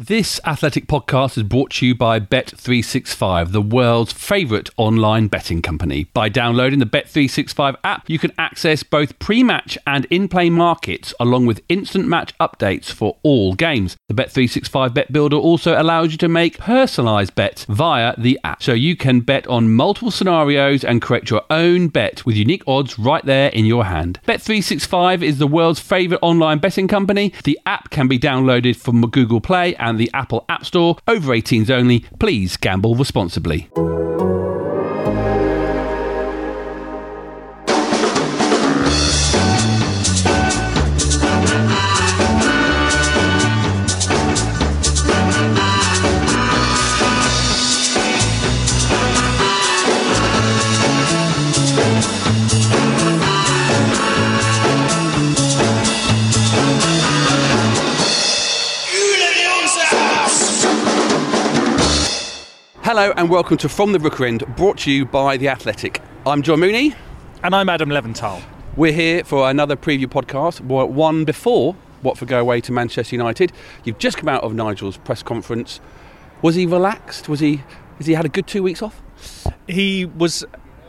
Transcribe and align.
This 0.00 0.38
athletic 0.44 0.86
podcast 0.86 1.36
is 1.36 1.42
brought 1.42 1.72
to 1.72 1.86
you 1.86 1.92
by 1.92 2.20
Bet365, 2.20 3.50
the 3.50 3.60
world's 3.60 4.12
favourite 4.12 4.70
online 4.76 5.26
betting 5.26 5.60
company. 5.60 6.04
By 6.14 6.28
downloading 6.28 6.78
the 6.78 6.86
Bet365 6.86 7.74
app, 7.82 8.08
you 8.08 8.16
can 8.16 8.30
access 8.38 8.84
both 8.84 9.18
pre 9.18 9.42
match 9.42 9.76
and 9.88 10.04
in 10.04 10.28
play 10.28 10.50
markets, 10.50 11.12
along 11.18 11.46
with 11.46 11.64
instant 11.68 12.06
match 12.06 12.32
updates 12.38 12.92
for 12.92 13.16
all 13.24 13.54
games. 13.54 13.96
The 14.06 14.14
Bet365 14.14 14.94
Bet 14.94 15.12
Builder 15.12 15.34
also 15.34 15.72
allows 15.76 16.12
you 16.12 16.18
to 16.18 16.28
make 16.28 16.58
personalised 16.58 17.34
bets 17.34 17.64
via 17.64 18.14
the 18.16 18.38
app, 18.44 18.62
so 18.62 18.74
you 18.74 18.94
can 18.94 19.18
bet 19.22 19.48
on 19.48 19.74
multiple 19.74 20.12
scenarios 20.12 20.84
and 20.84 21.02
create 21.02 21.28
your 21.28 21.42
own 21.50 21.88
bet 21.88 22.24
with 22.24 22.36
unique 22.36 22.62
odds 22.68 23.00
right 23.00 23.24
there 23.24 23.48
in 23.48 23.64
your 23.64 23.86
hand. 23.86 24.20
Bet365 24.28 25.24
is 25.24 25.38
the 25.38 25.48
world's 25.48 25.80
favourite 25.80 26.22
online 26.22 26.60
betting 26.60 26.86
company. 26.86 27.32
The 27.42 27.58
app 27.66 27.90
can 27.90 28.06
be 28.06 28.16
downloaded 28.16 28.76
from 28.76 29.00
Google 29.00 29.40
Play 29.40 29.74
and 29.74 29.87
the 29.96 30.10
Apple 30.12 30.44
App 30.48 30.64
Store. 30.64 30.96
Over 31.06 31.32
18s 31.32 31.70
only. 31.70 32.00
Please 32.18 32.56
gamble 32.56 32.94
responsibly. 32.94 33.68
Hello 62.88 63.12
and 63.18 63.28
welcome 63.28 63.58
to 63.58 63.68
From 63.68 63.92
the 63.92 63.98
Rookery 63.98 64.28
End, 64.28 64.56
brought 64.56 64.78
to 64.78 64.90
you 64.90 65.04
by 65.04 65.36
The 65.36 65.48
Athletic. 65.48 66.00
I'm 66.24 66.40
John 66.40 66.60
Mooney. 66.60 66.94
And 67.42 67.54
I'm 67.54 67.68
Adam 67.68 67.90
Leventhal. 67.90 68.42
We're 68.76 68.94
here 68.94 69.24
for 69.24 69.50
another 69.50 69.76
preview 69.76 70.06
podcast, 70.06 70.62
one 70.62 71.26
before 71.26 71.76
Watford 72.02 72.28
go 72.28 72.40
away 72.40 72.62
to 72.62 72.72
Manchester 72.72 73.14
United. 73.14 73.52
You've 73.84 73.98
just 73.98 74.16
come 74.16 74.30
out 74.30 74.42
of 74.42 74.54
Nigel's 74.54 74.96
press 74.96 75.22
conference. 75.22 75.80
Was 76.40 76.54
he 76.54 76.64
relaxed? 76.64 77.28
Was 77.28 77.40
he? 77.40 77.62
Has 77.98 78.06
he 78.06 78.14
had 78.14 78.24
a 78.24 78.30
good 78.30 78.46
two 78.46 78.62
weeks 78.62 78.80
off? 78.80 79.02
He 79.66 80.06
was 80.06 80.46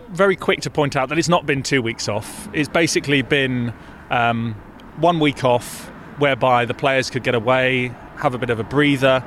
very 0.08 0.38
quick 0.38 0.62
to 0.62 0.70
point 0.70 0.96
out 0.96 1.10
that 1.10 1.18
it's 1.18 1.28
not 1.28 1.46
been 1.46 1.62
two 1.64 1.82
weeks 1.82 2.08
off. 2.08 2.48
It's 2.54 2.70
basically 2.70 3.24
been 3.24 3.74
um, 4.10 4.54
one 5.00 5.20
week 5.20 5.44
off, 5.44 5.90
whereby 6.18 6.64
the 6.64 6.74
players 6.74 7.10
could 7.10 7.24
get 7.24 7.36
away, 7.36 7.92
have 8.16 8.34
a 8.34 8.38
bit 8.38 8.52
of 8.52 8.58
a 8.58 8.64
breather. 8.64 9.22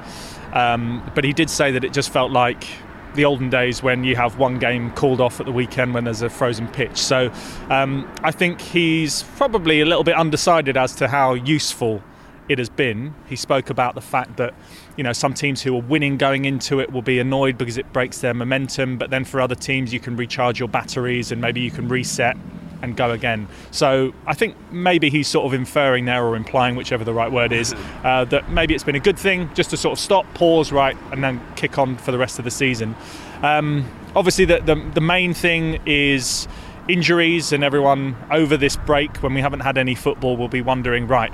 Um, 0.53 1.11
but 1.15 1.25
he 1.25 1.33
did 1.33 1.51
say 1.51 1.73
that 1.73 1.85
it 1.85 1.93
just 1.93 2.11
felt 2.11 2.31
like 2.31 2.67
the 3.15 3.25
olden 3.25 3.51
days 3.51 3.83
when 3.83 4.05
you 4.05 4.17
have 4.17 4.39
one 4.39 4.59
game 4.59 4.91
called 4.93 5.21
off 5.21 5.39
at 5.41 5.47
the 5.47 5.53
weekend 5.53 5.95
when 5.95 6.05
there's 6.05 6.23
a 6.23 6.31
frozen 6.31 6.69
pitch. 6.69 6.99
So 6.99 7.31
um, 7.69 8.11
I 8.23 8.31
think 8.31 8.61
he's 8.61 9.23
probably 9.37 9.81
a 9.81 9.85
little 9.85 10.05
bit 10.05 10.17
undecided 10.17 10.77
as 10.77 10.95
to 10.97 11.09
how 11.09 11.35
useful 11.35 12.03
it 12.49 12.59
has 12.59 12.69
been. 12.69 13.15
He 13.29 13.37
spoke 13.37 13.71
about 13.71 13.95
the 13.95 14.01
fact 14.01 14.37
that 14.39 14.55
you 14.97 15.05
know 15.05 15.13
some 15.13 15.33
teams 15.33 15.63
who 15.63 15.77
are 15.77 15.83
winning 15.83 16.17
going 16.17 16.45
into 16.45 16.81
it 16.81 16.93
will 16.93 17.03
be 17.03 17.19
annoyed 17.19 17.57
because 17.57 17.79
it 17.79 17.93
breaks 17.93 18.19
their 18.19 18.35
momentum, 18.35 18.99
but 18.99 19.11
then 19.11 19.25
for 19.25 19.41
other 19.41 19.55
teams 19.55 19.93
you 19.93 20.01
can 20.01 20.17
recharge 20.17 20.59
your 20.59 20.69
batteries 20.69 21.33
and 21.33 21.41
maybe 21.41 21.61
you 21.61 21.71
can 21.71 21.89
reset 21.89 22.37
and 22.83 22.97
go 22.97 23.13
again. 23.13 23.49
So 23.71 24.13
I 24.27 24.35
think 24.35 24.57
maybe 24.71 25.09
he's 25.09 25.29
sort 25.29 25.47
of 25.47 25.55
inferring 25.55 26.05
there 26.05 26.25
or 26.25 26.37
implying, 26.37 26.77
whichever 26.77 27.05
the 27.05 27.15
right 27.15 27.31
word 27.31 27.53
is, 27.53 27.75
uh, 28.05 28.25
that 28.27 28.51
maybe 28.51 28.75
it's 28.75 28.85
been 28.85 28.97
a 28.97 29.01
good 29.01 29.19
thing 29.19 29.51
just 29.55 29.71
to 29.71 29.77
sort 29.77 29.93
of 29.93 29.99
stop, 29.99 30.27
pause, 30.35 30.73
right, 30.73 30.97
and 31.13 31.23
then 31.23 31.41
kick 31.57 31.79
on 31.79 31.97
for 31.97 32.13
the 32.13 32.19
rest 32.19 32.39
of 32.39 32.45
the 32.45 32.51
season. 32.51 32.95
Um, 33.43 33.89
obviously, 34.15 34.45
the, 34.45 34.61
the, 34.61 34.75
the 34.95 35.01
main 35.01 35.33
thing 35.35 35.81
is 35.87 36.49
injuries, 36.89 37.53
and 37.53 37.63
everyone 37.63 38.17
over 38.31 38.57
this 38.57 38.77
break, 38.77 39.17
when 39.23 39.35
we 39.35 39.41
haven't 39.41 39.61
had 39.61 39.79
any 39.79 39.95
football, 39.95 40.37
will 40.37 40.49
be 40.49 40.61
wondering, 40.61 41.07
right, 41.07 41.33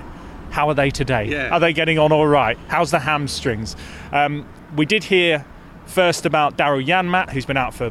how 0.51 0.69
are 0.69 0.75
they 0.75 0.91
today? 0.91 1.25
Yeah. 1.25 1.51
Are 1.51 1.61
they 1.61 1.73
getting 1.73 1.99
on 1.99 2.13
all 2.13 2.27
right? 2.27 2.59
How's 2.69 2.91
the 2.91 3.01
hamstrings? 3.01 3.77
Um, 4.13 4.47
we 4.77 4.87
did 4.87 5.05
hear 5.05 5.45
first 5.87 6.27
about 6.27 6.57
Daryl 6.57 6.85
Janmaat, 6.85 7.31
who's 7.31 7.47
been 7.47 7.57
out 7.57 7.75
for 7.75 7.91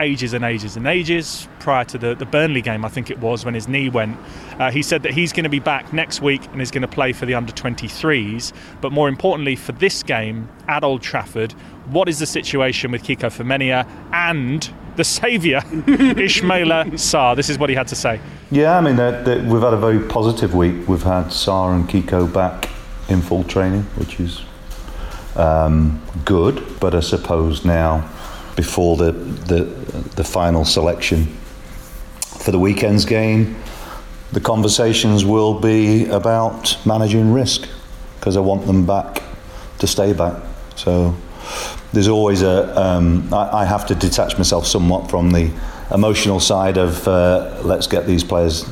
ages 0.00 0.32
and 0.32 0.44
ages 0.44 0.76
and 0.76 0.86
ages 0.86 1.48
prior 1.60 1.84
to 1.84 1.98
the, 1.98 2.14
the 2.14 2.26
Burnley 2.26 2.62
game, 2.62 2.84
I 2.84 2.88
think 2.88 3.10
it 3.10 3.18
was, 3.18 3.44
when 3.44 3.54
his 3.54 3.68
knee 3.68 3.88
went. 3.88 4.16
Uh, 4.58 4.70
he 4.70 4.82
said 4.82 5.02
that 5.02 5.12
he's 5.12 5.32
going 5.32 5.44
to 5.44 5.50
be 5.50 5.58
back 5.58 5.92
next 5.92 6.20
week 6.20 6.44
and 6.52 6.62
is 6.62 6.70
going 6.70 6.82
to 6.82 6.88
play 6.88 7.12
for 7.12 7.26
the 7.26 7.34
under 7.34 7.52
23s. 7.52 8.52
But 8.80 8.92
more 8.92 9.08
importantly, 9.08 9.56
for 9.56 9.72
this 9.72 10.02
game 10.02 10.48
at 10.68 10.84
Old 10.84 11.02
Trafford, 11.02 11.52
what 11.86 12.08
is 12.08 12.18
the 12.18 12.26
situation 12.26 12.90
with 12.90 13.02
Kiko 13.02 13.30
Femenia 13.30 13.88
and 14.12 14.68
the 14.96 15.04
saviour, 15.04 15.60
Ismaila 15.86 16.92
Sarr? 16.92 17.36
This 17.36 17.48
is 17.48 17.58
what 17.58 17.70
he 17.70 17.76
had 17.76 17.88
to 17.88 17.96
say. 17.96 18.20
Yeah, 18.50 18.76
I 18.76 18.80
mean, 18.80 18.96
they're, 18.96 19.22
they're, 19.22 19.42
we've 19.42 19.62
had 19.62 19.74
a 19.74 19.78
very 19.78 20.00
positive 20.00 20.54
week. 20.54 20.88
We've 20.88 21.02
had 21.02 21.26
Sarr 21.26 21.74
and 21.74 21.88
Kiko 21.88 22.32
back 22.32 22.68
in 23.08 23.22
full 23.22 23.44
training, 23.44 23.82
which 23.96 24.20
is 24.20 24.42
um, 25.36 26.02
good. 26.24 26.64
But 26.80 26.94
I 26.94 27.00
suppose 27.00 27.64
now 27.64 28.08
before 28.56 28.96
the, 28.96 29.12
the, 29.12 29.64
the 30.16 30.24
final 30.24 30.64
selection 30.64 31.26
for 32.20 32.50
the 32.50 32.58
weekend's 32.58 33.04
game, 33.04 33.56
the 34.32 34.40
conversations 34.40 35.24
will 35.24 35.60
be 35.60 36.06
about 36.06 36.76
managing 36.84 37.32
risk 37.32 37.68
because 38.18 38.36
I 38.36 38.40
want 38.40 38.66
them 38.66 38.86
back 38.86 39.22
to 39.78 39.86
stay 39.86 40.12
back. 40.12 40.42
So 40.74 41.14
there's 41.92 42.08
always 42.08 42.42
a. 42.42 42.78
Um, 42.80 43.32
I, 43.32 43.62
I 43.62 43.64
have 43.64 43.86
to 43.86 43.94
detach 43.94 44.36
myself 44.36 44.66
somewhat 44.66 45.10
from 45.10 45.30
the 45.30 45.50
emotional 45.94 46.40
side 46.40 46.76
of 46.76 47.06
uh, 47.06 47.60
let's 47.62 47.86
get 47.86 48.06
these 48.06 48.24
players 48.24 48.64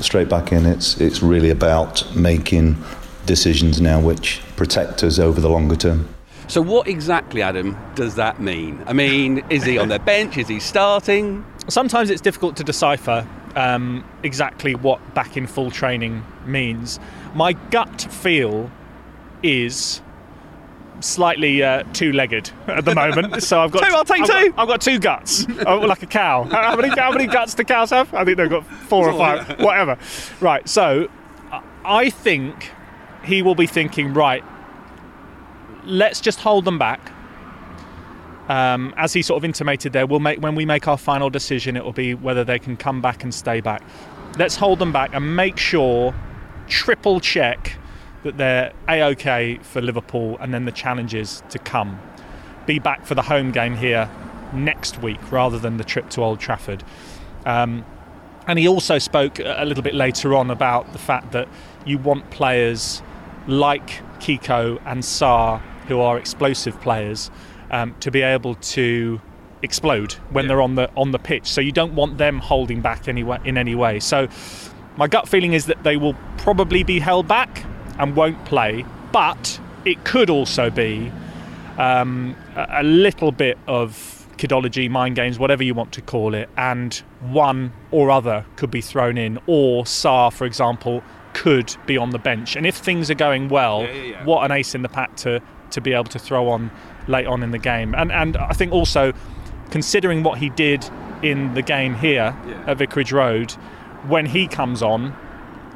straight 0.00 0.28
back 0.28 0.52
in. 0.52 0.66
It's 0.66 1.00
it's 1.00 1.22
really 1.22 1.50
about 1.50 2.04
making 2.14 2.76
decisions 3.24 3.80
now 3.80 4.00
which 4.00 4.40
protect 4.56 5.02
us 5.02 5.18
over 5.18 5.40
the 5.40 5.48
longer 5.48 5.76
term. 5.76 6.08
So, 6.48 6.62
what 6.62 6.86
exactly, 6.86 7.42
Adam, 7.42 7.76
does 7.94 8.14
that 8.14 8.40
mean? 8.40 8.82
I 8.86 8.92
mean, 8.92 9.44
is 9.50 9.64
he 9.64 9.78
on 9.78 9.88
the 9.88 9.98
bench? 10.12 10.36
Is 10.36 10.48
he 10.48 10.60
starting? 10.60 11.44
Sometimes 11.68 12.08
it's 12.10 12.20
difficult 12.20 12.56
to 12.58 12.64
decipher 12.64 13.26
um, 13.56 14.04
exactly 14.22 14.74
what 14.74 15.14
back 15.14 15.36
in 15.36 15.46
full 15.46 15.70
training 15.70 16.24
means. 16.44 17.00
My 17.34 17.54
gut 17.54 18.02
feel 18.10 18.70
is 19.42 20.00
slightly 21.00 21.62
uh, 21.62 21.82
two-legged 21.92 22.50
at 22.68 22.84
the 22.84 22.94
moment. 22.94 23.42
So 23.46 23.60
I've 23.60 23.70
got 23.70 23.84
two. 23.84 23.94
I'll 23.94 24.04
take 24.04 24.22
I've 24.22 24.26
two. 24.26 24.50
Got, 24.50 24.58
I've 24.58 24.68
got 24.68 24.80
two 24.80 24.98
guts, 24.98 25.46
oh, 25.66 25.78
like 25.78 26.02
a 26.02 26.06
cow. 26.06 26.44
How 26.50 26.74
many, 26.74 26.88
how 26.88 27.12
many 27.12 27.26
guts 27.26 27.54
do 27.54 27.64
cows 27.64 27.90
have? 27.90 28.12
I 28.14 28.24
think 28.24 28.38
they've 28.38 28.50
got 28.50 28.66
four 28.66 29.10
or 29.10 29.16
five, 29.16 29.60
whatever. 29.60 29.98
Right. 30.40 30.66
So 30.68 31.08
I 31.84 32.10
think 32.10 32.70
he 33.24 33.42
will 33.42 33.54
be 33.54 33.66
thinking, 33.66 34.14
right, 34.14 34.42
let's 35.86 36.20
just 36.20 36.40
hold 36.40 36.64
them 36.64 36.78
back. 36.78 37.12
Um, 38.48 38.94
as 38.96 39.12
he 39.12 39.22
sort 39.22 39.38
of 39.38 39.44
intimated 39.44 39.92
there, 39.92 40.06
we'll 40.06 40.20
make 40.20 40.40
when 40.40 40.54
we 40.54 40.64
make 40.64 40.86
our 40.86 40.98
final 40.98 41.30
decision, 41.30 41.76
it 41.76 41.84
will 41.84 41.92
be 41.92 42.14
whether 42.14 42.44
they 42.44 42.58
can 42.58 42.76
come 42.76 43.00
back 43.00 43.24
and 43.24 43.34
stay 43.34 43.60
back. 43.60 43.82
Let's 44.38 44.56
hold 44.56 44.78
them 44.78 44.92
back 44.92 45.10
and 45.12 45.34
make 45.34 45.56
sure, 45.56 46.14
triple 46.68 47.20
check 47.20 47.76
that 48.22 48.36
they're 48.36 48.72
a 48.88 49.02
okay 49.04 49.58
for 49.62 49.80
Liverpool 49.80 50.36
and 50.40 50.52
then 50.52 50.64
the 50.64 50.72
challenges 50.72 51.42
to 51.50 51.58
come. 51.58 52.00
Be 52.66 52.78
back 52.78 53.06
for 53.06 53.14
the 53.14 53.22
home 53.22 53.50
game 53.50 53.76
here 53.76 54.10
next 54.52 55.00
week 55.02 55.20
rather 55.32 55.58
than 55.58 55.76
the 55.76 55.84
trip 55.84 56.10
to 56.10 56.22
Old 56.22 56.40
Trafford. 56.40 56.84
Um, 57.44 57.84
and 58.46 58.58
he 58.58 58.68
also 58.68 58.98
spoke 58.98 59.40
a 59.40 59.64
little 59.64 59.82
bit 59.82 59.94
later 59.94 60.34
on 60.34 60.50
about 60.50 60.92
the 60.92 60.98
fact 60.98 61.32
that 61.32 61.48
you 61.84 61.98
want 61.98 62.30
players 62.30 63.02
like 63.48 64.02
Kiko 64.20 64.80
and 64.84 65.02
Sarr 65.02 65.62
who 65.88 66.00
are 66.00 66.18
explosive 66.18 66.80
players, 66.80 67.30
um, 67.70 67.94
to 68.00 68.10
be 68.10 68.22
able 68.22 68.54
to 68.56 69.20
explode 69.62 70.12
when 70.30 70.44
yeah. 70.44 70.48
they're 70.48 70.62
on 70.62 70.74
the 70.74 70.90
on 70.96 71.10
the 71.10 71.18
pitch. 71.18 71.46
So 71.46 71.60
you 71.60 71.72
don't 71.72 71.94
want 71.94 72.18
them 72.18 72.38
holding 72.38 72.80
back 72.80 73.08
anyway 73.08 73.38
in 73.44 73.58
any 73.58 73.74
way. 73.74 74.00
So 74.00 74.28
my 74.96 75.06
gut 75.06 75.28
feeling 75.28 75.52
is 75.52 75.66
that 75.66 75.82
they 75.82 75.96
will 75.96 76.14
probably 76.38 76.82
be 76.82 76.98
held 76.98 77.28
back 77.28 77.64
and 77.98 78.16
won't 78.16 78.44
play, 78.44 78.84
but 79.12 79.60
it 79.84 80.04
could 80.04 80.30
also 80.30 80.70
be 80.70 81.10
um, 81.78 82.36
a, 82.56 82.82
little 82.82 83.32
bit 83.32 83.58
of 83.66 84.26
kidology, 84.38 84.90
mind 84.90 85.16
games, 85.16 85.38
whatever 85.38 85.62
you 85.62 85.74
want 85.74 85.92
to 85.92 86.02
call 86.02 86.34
it, 86.34 86.48
and 86.56 86.94
one 87.20 87.72
or 87.90 88.10
other 88.10 88.44
could 88.56 88.70
be 88.70 88.80
thrown 88.80 89.18
in, 89.18 89.38
or 89.46 89.84
Sarr, 89.84 90.32
for 90.32 90.46
example, 90.46 91.02
could 91.34 91.74
be 91.86 91.96
on 91.98 92.10
the 92.10 92.18
bench. 92.18 92.56
And 92.56 92.66
if 92.66 92.76
things 92.76 93.10
are 93.10 93.14
going 93.14 93.48
well, 93.48 93.82
yeah, 93.82 93.92
yeah, 93.92 94.24
what 94.24 94.44
an 94.44 94.52
ace 94.52 94.74
in 94.74 94.82
the 94.82 94.88
pack 94.88 95.16
to 95.16 95.42
to 95.70 95.80
be 95.80 95.92
able 95.92 96.04
to 96.04 96.18
throw 96.18 96.48
on 96.48 96.70
late 97.08 97.26
on 97.26 97.42
in 97.42 97.50
the 97.50 97.58
game. 97.58 97.94
And 97.94 98.12
and 98.12 98.36
I 98.36 98.52
think 98.52 98.72
also 98.72 99.12
considering 99.70 100.22
what 100.22 100.38
he 100.38 100.50
did 100.50 100.88
in 101.22 101.54
the 101.54 101.62
game 101.62 101.94
here 101.94 102.36
yeah. 102.46 102.64
at 102.66 102.78
Vicarage 102.78 103.12
Road, 103.12 103.52
when 104.08 104.26
he 104.26 104.46
comes 104.46 104.82
on 104.82 105.16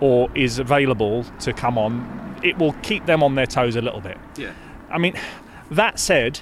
or 0.00 0.30
is 0.34 0.58
available 0.58 1.24
to 1.40 1.52
come 1.52 1.76
on, 1.76 2.38
it 2.42 2.58
will 2.58 2.72
keep 2.82 3.06
them 3.06 3.22
on 3.22 3.34
their 3.34 3.46
toes 3.46 3.76
a 3.76 3.82
little 3.82 4.00
bit. 4.00 4.18
Yeah. 4.36 4.52
I 4.90 4.98
mean, 4.98 5.14
that 5.70 5.98
said, 5.98 6.40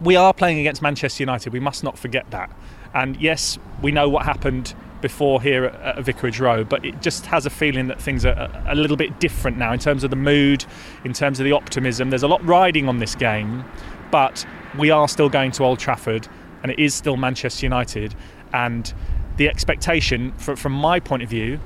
we 0.00 0.16
are 0.16 0.32
playing 0.32 0.58
against 0.58 0.82
Manchester 0.82 1.22
United. 1.22 1.52
We 1.52 1.60
must 1.60 1.84
not 1.84 1.98
forget 1.98 2.30
that. 2.30 2.50
And 2.94 3.16
yes, 3.20 3.58
we 3.82 3.92
know 3.92 4.08
what 4.08 4.24
happened 4.24 4.74
before 5.08 5.40
here 5.40 5.64
at, 5.66 5.98
at 5.98 6.04
Vicarage 6.04 6.40
Road, 6.40 6.68
but 6.68 6.84
it 6.84 7.00
just 7.00 7.26
has 7.26 7.46
a 7.46 7.50
feeling 7.50 7.86
that 7.88 8.00
things 8.00 8.24
are 8.24 8.32
a, 8.32 8.64
a 8.68 8.74
little 8.74 8.96
bit 8.96 9.20
different 9.20 9.56
now 9.56 9.72
in 9.72 9.78
terms 9.78 10.02
of 10.04 10.10
the 10.10 10.16
mood, 10.16 10.64
in 11.04 11.12
terms 11.12 11.38
of 11.40 11.44
the 11.44 11.52
optimism. 11.52 12.10
There's 12.10 12.22
a 12.24 12.28
lot 12.28 12.44
riding 12.44 12.88
on 12.88 12.98
this 12.98 13.14
game, 13.14 13.64
but 14.10 14.44
we 14.78 14.90
are 14.90 15.08
still 15.08 15.28
going 15.28 15.52
to 15.52 15.64
Old 15.64 15.78
Trafford, 15.78 16.28
and 16.62 16.72
it 16.72 16.78
is 16.78 16.94
still 16.94 17.16
Manchester 17.16 17.64
United. 17.66 18.14
And 18.52 18.92
the 19.36 19.48
expectation, 19.48 20.32
for, 20.38 20.56
from 20.56 20.72
my 20.72 20.98
point 21.00 21.22
of 21.22 21.28
view, 21.28 21.60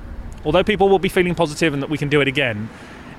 although 0.45 0.63
people 0.63 0.89
will 0.89 0.99
be 0.99 1.09
feeling 1.09 1.35
positive 1.35 1.73
and 1.73 1.81
that 1.81 1.89
we 1.89 1.97
can 1.97 2.09
do 2.09 2.21
it 2.21 2.27
again, 2.27 2.69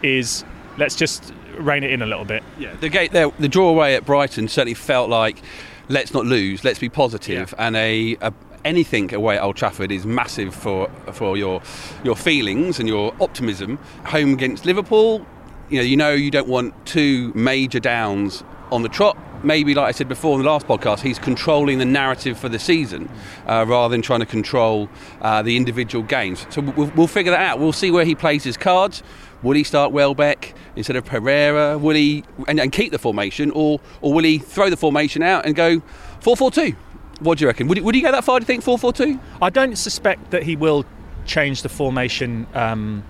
is 0.02 0.44
let's 0.78 0.94
just 0.96 1.32
rein 1.58 1.84
it 1.84 1.90
in 1.90 2.02
a 2.02 2.06
little 2.06 2.24
bit. 2.24 2.42
Yeah, 2.58 2.74
the 2.80 2.88
gate 2.88 3.12
there, 3.12 3.30
the 3.38 3.48
draw 3.48 3.68
away 3.68 3.94
at 3.94 4.04
Brighton 4.04 4.48
certainly 4.48 4.74
felt 4.74 5.08
like 5.10 5.42
let's 5.88 6.14
not 6.14 6.24
lose, 6.26 6.64
let's 6.64 6.78
be 6.78 6.88
positive, 6.88 7.54
Yeah. 7.56 7.66
and 7.66 7.76
a, 7.76 8.16
a 8.20 8.32
anything 8.64 9.12
away 9.14 9.36
at 9.36 9.42
Old 9.42 9.56
Trafford 9.56 9.90
is 9.92 10.06
massive 10.06 10.54
for 10.54 10.88
for 11.12 11.36
your 11.36 11.62
your 12.04 12.16
feelings 12.16 12.78
and 12.78 12.88
your 12.88 13.14
optimism. 13.20 13.78
Home 14.06 14.32
against 14.32 14.64
Liverpool, 14.64 15.26
you 15.68 15.78
know, 15.78 15.82
you 15.82 15.96
know 15.96 16.12
you 16.12 16.30
don't 16.30 16.48
want 16.48 16.74
two 16.86 17.32
major 17.34 17.80
downs 17.80 18.44
on 18.70 18.82
the 18.82 18.88
trot. 18.88 19.16
Maybe, 19.44 19.74
like 19.74 19.88
I 19.88 19.90
said 19.90 20.08
before 20.08 20.38
in 20.38 20.44
the 20.44 20.50
last 20.50 20.66
podcast, 20.68 21.00
he's 21.00 21.18
controlling 21.18 21.78
the 21.78 21.84
narrative 21.84 22.38
for 22.38 22.48
the 22.48 22.60
season 22.60 23.10
uh, 23.46 23.64
rather 23.66 23.90
than 23.92 24.00
trying 24.00 24.20
to 24.20 24.26
control 24.26 24.88
uh, 25.20 25.42
the 25.42 25.56
individual 25.56 26.04
games. 26.04 26.46
So 26.50 26.60
we'll, 26.60 26.92
we'll 26.94 27.06
figure 27.08 27.32
that 27.32 27.40
out. 27.40 27.58
We'll 27.58 27.72
see 27.72 27.90
where 27.90 28.04
he 28.04 28.14
plays 28.14 28.44
his 28.44 28.56
cards. 28.56 29.02
Will 29.42 29.54
he 29.54 29.64
start 29.64 29.90
Welbeck 29.90 30.54
instead 30.76 30.94
of 30.94 31.04
Pereyra? 31.04 31.80
Will 31.80 31.96
he 31.96 32.22
and, 32.46 32.60
and 32.60 32.70
keep 32.70 32.92
the 32.92 32.98
formation, 32.98 33.50
or 33.50 33.80
or 34.00 34.12
will 34.12 34.24
he 34.24 34.38
throw 34.38 34.70
the 34.70 34.76
formation 34.76 35.22
out 35.22 35.44
and 35.44 35.56
go 35.56 35.82
four 36.20 36.36
four 36.36 36.52
two? 36.52 36.76
What 37.22 37.38
do 37.38 37.42
you 37.42 37.48
reckon? 37.48 37.68
Would 37.68 37.78
he, 37.78 37.82
would 37.82 37.94
he 37.94 38.00
go 38.00 38.12
that 38.12 38.24
far? 38.24 38.38
Do 38.38 38.44
you 38.44 38.46
think 38.46 38.62
four 38.62 38.78
four 38.78 38.92
two? 38.92 39.18
I 39.40 39.50
don't 39.50 39.76
suspect 39.76 40.30
that 40.30 40.42
he 40.42 40.56
will 40.56 40.84
change 41.24 41.62
the 41.62 41.68
formation 41.68 42.46
um, 42.54 43.04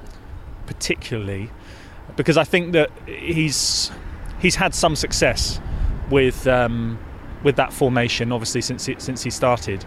particularly 0.67 1.51
because 2.17 2.37
I 2.37 2.45
think 2.45 2.73
that 2.73 2.91
he's 3.07 3.91
he's 4.41 4.57
had 4.57 4.75
some 4.75 4.97
success 4.97 5.61
with 6.11 6.47
um, 6.47 6.99
with 7.43 7.57
that 7.57 7.73
formation. 7.73 8.33
Obviously, 8.33 8.61
since 8.61 8.87
he, 8.87 8.97
since 8.99 9.23
he 9.23 9.31
started, 9.31 9.85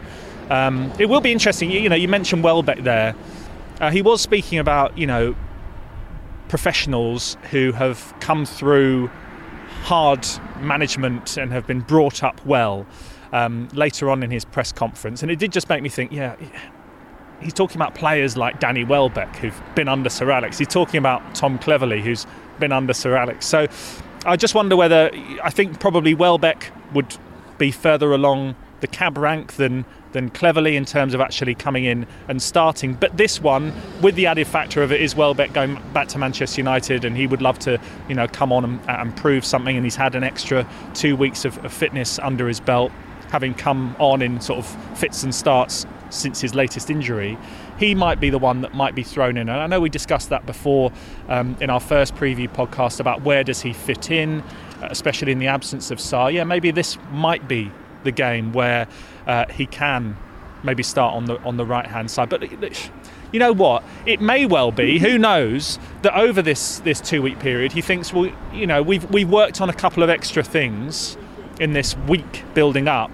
um, 0.50 0.92
it 1.00 1.07
will 1.07 1.22
be 1.22 1.31
interesting. 1.31 1.72
You, 1.72 1.80
you 1.80 1.89
know, 1.89 1.95
you 1.95 2.07
mentioned 2.07 2.44
Welbeck 2.44 2.83
there. 2.83 3.16
Uh, 3.80 3.92
he 3.92 4.01
was 4.01 4.22
speaking 4.22 4.60
about 4.60 4.98
you 4.98 5.07
know 5.07 5.36
professionals 6.48 7.38
who 7.51 7.72
have 7.72 8.13
come 8.19 8.45
through 8.45 9.10
hard 9.83 10.25
management 10.60 11.38
and 11.38 11.51
have 11.51 11.68
been 11.68 11.81
brought 11.81 12.24
up 12.24 12.44
well. 12.45 12.86
Um, 13.35 13.67
later 13.73 14.09
on 14.09 14.23
in 14.23 14.31
his 14.31 14.45
press 14.45 14.71
conference, 14.71 15.21
and 15.21 15.29
it 15.29 15.39
did 15.39 15.51
just 15.51 15.67
make 15.67 15.83
me 15.83 15.89
think, 15.89 16.13
yeah, 16.13 16.37
he's 17.41 17.53
talking 17.53 17.75
about 17.75 17.93
players 17.93 18.37
like 18.37 18.61
Danny 18.61 18.85
Welbeck 18.85 19.35
who've 19.35 19.61
been 19.75 19.89
under 19.89 20.09
Sir 20.09 20.31
Alex. 20.31 20.57
He's 20.57 20.69
talking 20.69 20.97
about 20.97 21.35
Tom 21.35 21.59
Cleverley 21.59 22.01
who's 22.01 22.25
been 22.59 22.71
under 22.71 22.93
Sir 22.93 23.15
Alex. 23.17 23.45
So 23.45 23.67
I 24.25 24.37
just 24.37 24.55
wonder 24.55 24.77
whether 24.77 25.11
I 25.43 25.49
think 25.49 25.81
probably 25.81 26.13
Welbeck 26.13 26.71
would 26.93 27.17
be 27.57 27.71
further 27.71 28.13
along 28.13 28.55
the 28.79 28.87
cab 28.87 29.17
rank 29.17 29.53
than 29.53 29.85
than 30.13 30.29
Cleverley 30.29 30.75
in 30.75 30.85
terms 30.85 31.13
of 31.13 31.19
actually 31.19 31.55
coming 31.55 31.83
in 31.83 32.07
and 32.29 32.41
starting. 32.41 32.93
But 32.93 33.17
this 33.17 33.41
one, 33.41 33.73
with 34.01 34.15
the 34.15 34.27
added 34.27 34.47
factor 34.47 34.81
of 34.81 34.93
it, 34.93 35.01
is 35.01 35.13
Welbeck 35.13 35.51
going 35.51 35.77
back 35.93 36.07
to 36.09 36.17
Manchester 36.17 36.61
United, 36.61 37.03
and 37.03 37.17
he 37.17 37.27
would 37.27 37.41
love 37.41 37.59
to, 37.59 37.77
you 38.07 38.15
know, 38.15 38.25
come 38.25 38.53
on 38.53 38.63
and, 38.63 38.79
and 38.89 39.17
prove 39.17 39.43
something. 39.43 39.75
And 39.75 39.85
he's 39.85 39.97
had 39.97 40.15
an 40.15 40.23
extra 40.23 40.65
two 40.93 41.17
weeks 41.17 41.43
of, 41.43 41.63
of 41.65 41.73
fitness 41.73 42.17
under 42.19 42.47
his 42.47 42.61
belt, 42.61 42.93
having 43.31 43.54
come 43.54 43.95
on 44.00 44.22
in 44.22 44.39
sort 44.42 44.60
of 44.60 44.98
fits 44.98 45.24
and 45.24 45.33
starts 45.33 45.86
since 46.10 46.42
his 46.42 46.56
latest 46.56 46.89
injury, 46.89 47.38
he 47.77 47.94
might 47.95 48.19
be 48.19 48.30
the 48.30 48.38
one 48.38 48.62
that 48.62 48.74
might 48.74 48.95
be 48.95 49.04
thrown 49.04 49.38
in. 49.38 49.50
And 49.50 49.60
I 49.60 49.68
know 49.68 49.80
we 49.80 49.89
discussed 49.89 50.30
that 50.30 50.45
before 50.45 50.92
um, 51.27 51.57
in 51.60 51.69
our 51.69 51.80
first 51.80 52.16
preview 52.16 52.48
podcast 52.48 53.00
about 53.00 53.24
where 53.24 53.44
does 53.44 53.62
he 53.62 53.74
fit 53.74 54.12
in, 54.12 54.42
uh, 54.81 54.88
especially 54.89 55.31
in 55.31 55.39
the 55.39 55.48
absence 55.48 55.92
of 55.92 56.00
Sarr. 56.00 56.31
Yeah, 56.33 56.44
maybe 56.44 56.72
this 56.72 56.98
might 57.12 57.48
be 57.48 57.72
the 58.04 58.12
game 58.12 58.54
where 58.54 58.88
uh, 59.27 59.45
he 59.48 59.66
can 59.66 60.16
maybe 60.63 60.83
start 60.83 61.13
on 61.13 61.25
the 61.25 61.39
on 61.44 61.57
the 61.57 61.66
right 61.66 61.86
hand 61.86 62.10
side. 62.10 62.30
But 62.30 62.42
you 63.31 63.39
know 63.39 63.51
what? 63.51 63.83
It 64.06 64.22
may 64.22 64.45
well 64.45 64.72
be. 64.72 65.00
Who 65.00 65.18
knows 65.18 65.80
that 66.04 66.16
over 66.16 66.42
this 66.42 66.80
this 66.80 67.01
two 67.01 67.22
week 67.22 67.39
period, 67.39 67.74
he 67.74 67.81
thinks, 67.81 68.13
well, 68.13 68.31
you 68.54 68.68
know, 68.68 68.81
we've 68.81 69.10
we've 69.12 69.30
worked 69.30 69.62
on 69.62 69.69
a 69.69 69.74
couple 69.74 70.04
of 70.04 70.10
extra 70.10 70.44
things 70.44 71.18
in 71.59 71.73
this 71.73 71.95
week 72.07 72.43
building 72.53 72.87
up. 72.87 73.11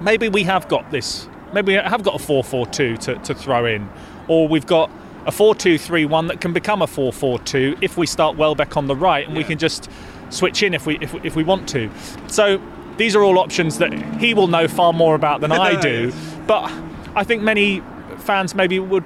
Maybe 0.00 0.28
we 0.28 0.42
have 0.44 0.68
got 0.68 0.90
this 0.90 1.28
maybe 1.52 1.72
we 1.72 1.78
have 1.78 2.02
got 2.02 2.14
a 2.14 2.24
4-4-2 2.24 2.98
to, 2.98 3.14
to 3.16 3.34
throw 3.34 3.66
in 3.66 3.88
or 4.28 4.48
we've 4.48 4.66
got 4.66 4.90
a 5.26 5.30
4-2-3-1 5.30 6.28
that 6.28 6.40
can 6.40 6.52
become 6.52 6.82
a 6.82 6.86
4-4-2 6.86 7.78
if 7.82 7.96
we 7.96 8.06
start 8.06 8.36
Welbeck 8.36 8.76
on 8.76 8.86
the 8.86 8.96
right 8.96 9.26
and 9.26 9.34
yeah. 9.34 9.42
we 9.42 9.44
can 9.44 9.58
just 9.58 9.88
switch 10.30 10.62
in 10.62 10.74
if 10.74 10.86
we 10.86 10.98
if, 10.98 11.14
if 11.24 11.36
we 11.36 11.44
want 11.44 11.68
to 11.68 11.90
so 12.26 12.60
these 12.96 13.14
are 13.14 13.22
all 13.22 13.38
options 13.38 13.78
that 13.78 13.92
he 14.18 14.34
will 14.34 14.46
know 14.46 14.66
far 14.66 14.92
more 14.92 15.14
about 15.14 15.40
than 15.40 15.52
I 15.52 15.76
oh, 15.76 15.80
do 15.80 16.12
but 16.46 16.72
I 17.14 17.24
think 17.24 17.42
many 17.42 17.82
fans 18.18 18.54
maybe 18.54 18.78
would 18.78 19.04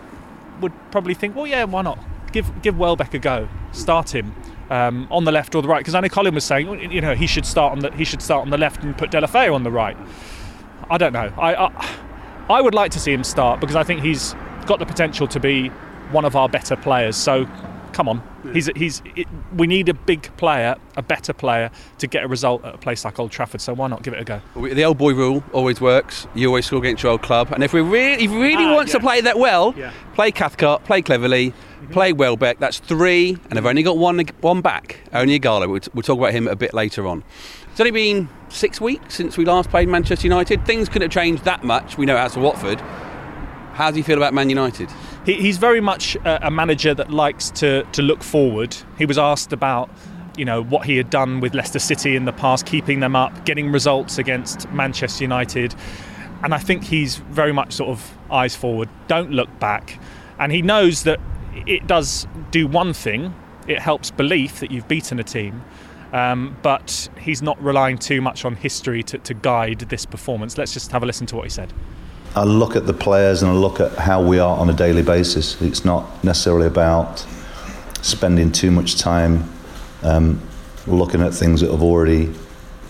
would 0.61 0.73
probably 0.91 1.15
think 1.15 1.35
well 1.35 1.47
yeah 1.47 1.65
why 1.65 1.83
not 1.83 1.99
give 2.33 2.63
give 2.63 2.79
Welbeck 2.79 3.15
a 3.15 3.19
go 3.19 3.49
start 3.73 4.15
him 4.15 4.35
um, 4.71 5.07
on 5.11 5.25
the 5.25 5.33
left 5.33 5.55
or 5.55 5.63
the 5.63 5.69
right 5.69 5.79
because 5.79 5.95
I 5.95 6.01
know 6.01 6.09
Colin 6.09 6.35
was 6.35 6.45
saying 6.45 6.91
you 6.91 7.01
know 7.01 7.15
he 7.15 7.27
should 7.27 7.47
start 7.47 7.73
on 7.73 7.79
the 7.81 7.91
he 7.93 8.05
should 8.05 8.23
start 8.23 8.43
on 8.43 8.51
the 8.51 8.59
left 8.59 8.83
and 8.83 8.97
put 8.97 9.11
Deulofeu 9.11 9.55
on 9.55 9.63
the 9.63 9.71
right 9.71 9.97
I 10.91 10.99
don't 10.99 11.13
know 11.13 11.33
I, 11.39 11.55
I 11.55 11.97
I 12.49 12.61
would 12.61 12.75
like 12.75 12.93
to 12.93 13.01
see 13.01 13.13
him 13.13 13.25
start 13.25 13.61
because 13.61 13.77
I 13.77 13.83
think 13.83 14.03
he's 14.03 14.35
got 14.67 14.79
the 14.79 14.87
potential 14.87 15.27
to 15.29 15.41
be 15.41 15.69
one 16.11 16.25
of 16.25 16.37
our 16.37 16.49
better 16.49 16.77
players. 16.77 17.17
So, 17.17 17.49
come 17.93 18.09
on, 18.09 18.23
yeah. 18.45 18.53
he's 18.53 18.67
he's. 18.77 19.03
It, 19.17 19.27
we 19.57 19.67
need 19.67 19.89
a 19.89 19.95
big 19.95 20.23
player, 20.37 20.77
a 20.97 21.03
better 21.03 21.33
player, 21.33 21.71
to 21.99 22.07
get 22.07 22.25
a 22.25 22.29
result 22.29 22.65
at 22.65 22.75
a 22.75 22.79
place 22.79 23.05
like 23.05 23.19
Old 23.19 23.31
Trafford. 23.31 23.61
So 23.61 23.75
why 23.75 23.89
not 23.89 24.03
give 24.03 24.15
it 24.15 24.21
a 24.21 24.25
go? 24.25 24.41
The 24.55 24.85
old 24.85 24.99
boy 24.99 25.15
rule 25.15 25.43
always 25.53 25.81
works. 25.81 26.27
You 26.35 26.49
always 26.49 26.67
score 26.67 26.79
against 26.79 27.03
your 27.03 27.13
old 27.13 27.23
club, 27.23 27.53
and 27.53 27.65
if 27.65 27.73
we 27.73 27.81
really, 27.81 28.25
if 28.25 28.31
he 28.31 28.37
really 28.37 28.65
ah, 28.65 28.75
wants 28.75 28.93
yeah. 28.93 28.99
to 28.99 29.05
play 29.05 29.21
that 29.23 29.39
well, 29.39 29.75
yeah. 29.77 29.93
play 30.15 30.31
Cathcart, 30.31 30.85
play 30.85 31.03
Cleverley. 31.03 31.53
Mm-hmm. 31.77 31.93
Play 31.93 32.13
Welbeck, 32.15 32.59
that's 32.59 32.79
three, 32.79 33.37
and 33.51 33.59
I've 33.59 33.67
only 33.67 33.83
got 33.83 33.99
one 33.99 34.19
one 34.41 34.63
back, 34.63 35.01
only 35.13 35.39
Ighalo. 35.39 35.69
We'll, 35.69 35.81
we'll 35.93 36.03
talk 36.03 36.19
about 36.19 36.33
him 36.33 36.49
a 36.49 36.57
bit 36.57 36.73
later 36.73 37.07
on. 37.07 37.23
It's 37.71 37.81
only 37.81 37.91
been 37.91 38.31
six 38.49 38.81
weeks 38.81 39.15
since 39.15 39.37
we 39.37 39.45
last 39.45 39.69
played 39.69 39.89
Manchester 39.89 40.27
United. 40.27 40.65
Things 40.65 40.89
couldn't 40.89 41.03
have 41.03 41.23
changed 41.23 41.45
that 41.45 41.65
much. 41.65 41.99
We 41.99 42.07
know 42.07 42.17
as 42.17 42.33
to 42.33 42.41
Watford. 42.41 42.81
How 43.75 43.91
do 43.91 43.99
you 43.99 44.03
feel 44.03 44.17
about 44.17 44.33
Man 44.33 44.49
United? 44.49 44.91
He, 45.27 45.35
he's 45.35 45.59
very 45.59 45.83
much 45.83 46.17
a, 46.25 46.47
a 46.47 46.51
manager 46.51 46.95
that 46.95 47.11
likes 47.11 47.51
to, 47.51 47.83
to 47.93 48.01
look 48.01 48.23
forward. 48.23 48.75
He 48.97 49.05
was 49.05 49.19
asked 49.19 49.53
about 49.53 49.91
you 50.39 50.45
know 50.45 50.63
what 50.63 50.87
he 50.87 50.97
had 50.97 51.11
done 51.11 51.41
with 51.41 51.55
Leicester 51.55 51.79
City 51.79 52.17
in 52.17 52.25
the 52.25 52.33
past, 52.33 52.67
keeping 52.67 53.01
them 53.01 53.17
up, 53.17 53.45
getting 53.45 53.71
results 53.71 54.19
against 54.19 54.71
Manchester 54.71 55.25
United, 55.25 55.75
and 56.43 56.55
I 56.55 56.59
think 56.59 56.85
he's 56.85 57.17
very 57.17 57.53
much 57.53 57.73
sort 57.73 57.91
of 57.91 58.17
eyes 58.31 58.55
forward, 58.55 58.89
don't 59.09 59.31
look 59.31 59.59
back, 59.59 59.99
and 60.39 60.53
he 60.53 60.63
knows 60.63 61.05
that 61.05 61.21
it 61.67 61.87
does 61.87 62.27
do 62.51 62.67
one 62.67 62.93
thing: 62.93 63.35
it 63.67 63.79
helps 63.79 64.11
belief 64.11 64.61
that 64.61 64.71
you've 64.71 64.89
beaten 64.89 65.19
a 65.19 65.25
team, 65.25 65.63
um, 66.13 66.57
but 66.63 67.09
he's 67.21 67.43
not 67.43 67.63
relying 67.63 67.99
too 67.99 68.21
much 68.21 68.45
on 68.45 68.57
history 68.57 69.03
to, 69.05 69.19
to 69.19 69.35
guide 69.35 69.81
this 69.81 70.07
performance. 70.07 70.59
Let's 70.59 70.73
just 70.73 70.93
have 70.93 71.03
a 71.03 71.07
listen 71.07 71.27
to 71.29 71.37
what 71.37 71.45
he 71.45 71.51
said. 71.51 71.73
I 72.35 72.45
look 72.45 72.77
at 72.77 72.87
the 72.87 72.93
players 72.93 73.43
and 73.43 73.51
I 73.51 73.55
look 73.55 73.81
at 73.81 73.93
how 73.93 74.23
we 74.23 74.39
are 74.39 74.59
on 74.59 74.69
a 74.69 74.75
daily 74.75 75.03
basis. 75.03 75.61
It's 75.63 75.85
not 75.85 76.23
necessarily 76.23 76.67
about 76.67 77.27
spending 78.03 78.53
too 78.53 78.71
much 78.71 78.99
time 78.99 79.51
um, 80.03 80.41
looking 80.87 81.23
at 81.23 81.35
things 81.35 81.61
that 81.63 81.71
have 81.71 81.83
already 81.83 82.27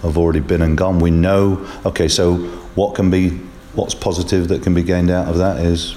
have 0.02 0.18
already 0.18 0.40
been 0.40 0.62
and 0.62 0.76
gone. 0.76 0.98
We 0.98 1.10
know. 1.10 1.66
Okay, 1.84 2.08
so 2.08 2.36
what 2.74 2.94
can 2.94 3.10
be 3.10 3.30
what's 3.74 3.94
positive 3.94 4.48
that 4.48 4.62
can 4.62 4.74
be 4.74 4.82
gained 4.82 5.10
out 5.10 5.28
of 5.28 5.38
that 5.38 5.64
is 5.64 5.96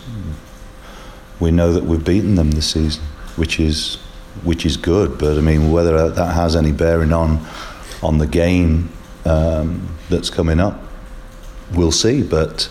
we 1.39 1.51
know 1.51 1.73
that 1.73 1.83
we've 1.83 2.03
beaten 2.03 2.35
them 2.35 2.51
this 2.51 2.71
season, 2.71 3.03
which 3.35 3.59
is 3.59 3.95
which 4.43 4.65
is 4.65 4.77
good. 4.77 5.17
But 5.17 5.37
I 5.37 5.41
mean, 5.41 5.71
whether 5.71 6.09
that 6.09 6.33
has 6.33 6.55
any 6.55 6.71
bearing 6.71 7.13
on 7.13 7.45
on 8.01 8.17
the 8.17 8.27
game 8.27 8.89
um, 9.25 9.95
that's 10.09 10.29
coming 10.29 10.59
up, 10.59 10.79
we'll 11.73 11.91
see. 11.91 12.23
But 12.23 12.69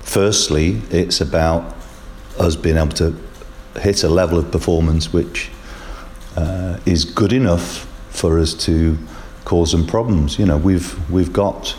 firstly, 0.00 0.82
it's 0.90 1.20
about 1.20 1.76
us 2.38 2.56
being 2.56 2.76
able 2.76 2.88
to 2.88 3.16
hit 3.80 4.02
a 4.04 4.08
level 4.08 4.38
of 4.38 4.50
performance 4.50 5.12
which 5.12 5.50
uh, 6.36 6.78
is 6.86 7.04
good 7.04 7.32
enough 7.32 7.86
for 8.10 8.38
us 8.38 8.54
to 8.54 8.98
cause 9.44 9.72
them 9.72 9.86
problems. 9.86 10.38
You 10.38 10.46
know, 10.46 10.56
we've 10.58 11.10
we've 11.10 11.32
got 11.32 11.76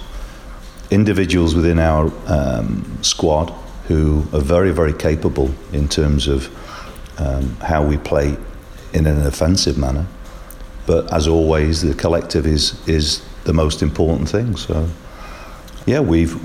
individuals 0.91 1.55
within 1.55 1.79
our 1.79 2.11
um, 2.27 2.99
squad 3.01 3.53
who 3.87 4.25
are 4.33 4.41
very 4.41 4.71
very 4.71 4.93
capable 4.93 5.51
in 5.71 5.87
terms 5.87 6.27
of 6.27 6.49
um, 7.19 7.55
how 7.61 7.85
we 7.85 7.97
play 7.97 8.37
in 8.93 9.05
an 9.07 9.25
offensive 9.25 9.77
manner. 9.77 10.05
but 10.85 11.11
as 11.13 11.27
always, 11.27 11.81
the 11.81 11.93
collective 11.93 12.45
is 12.45 12.75
is 12.87 13.21
the 13.45 13.53
most 13.53 13.81
important 13.81 14.29
thing. 14.29 14.55
So, 14.57 14.87
yeah, 15.85 15.99
we've 15.99 16.35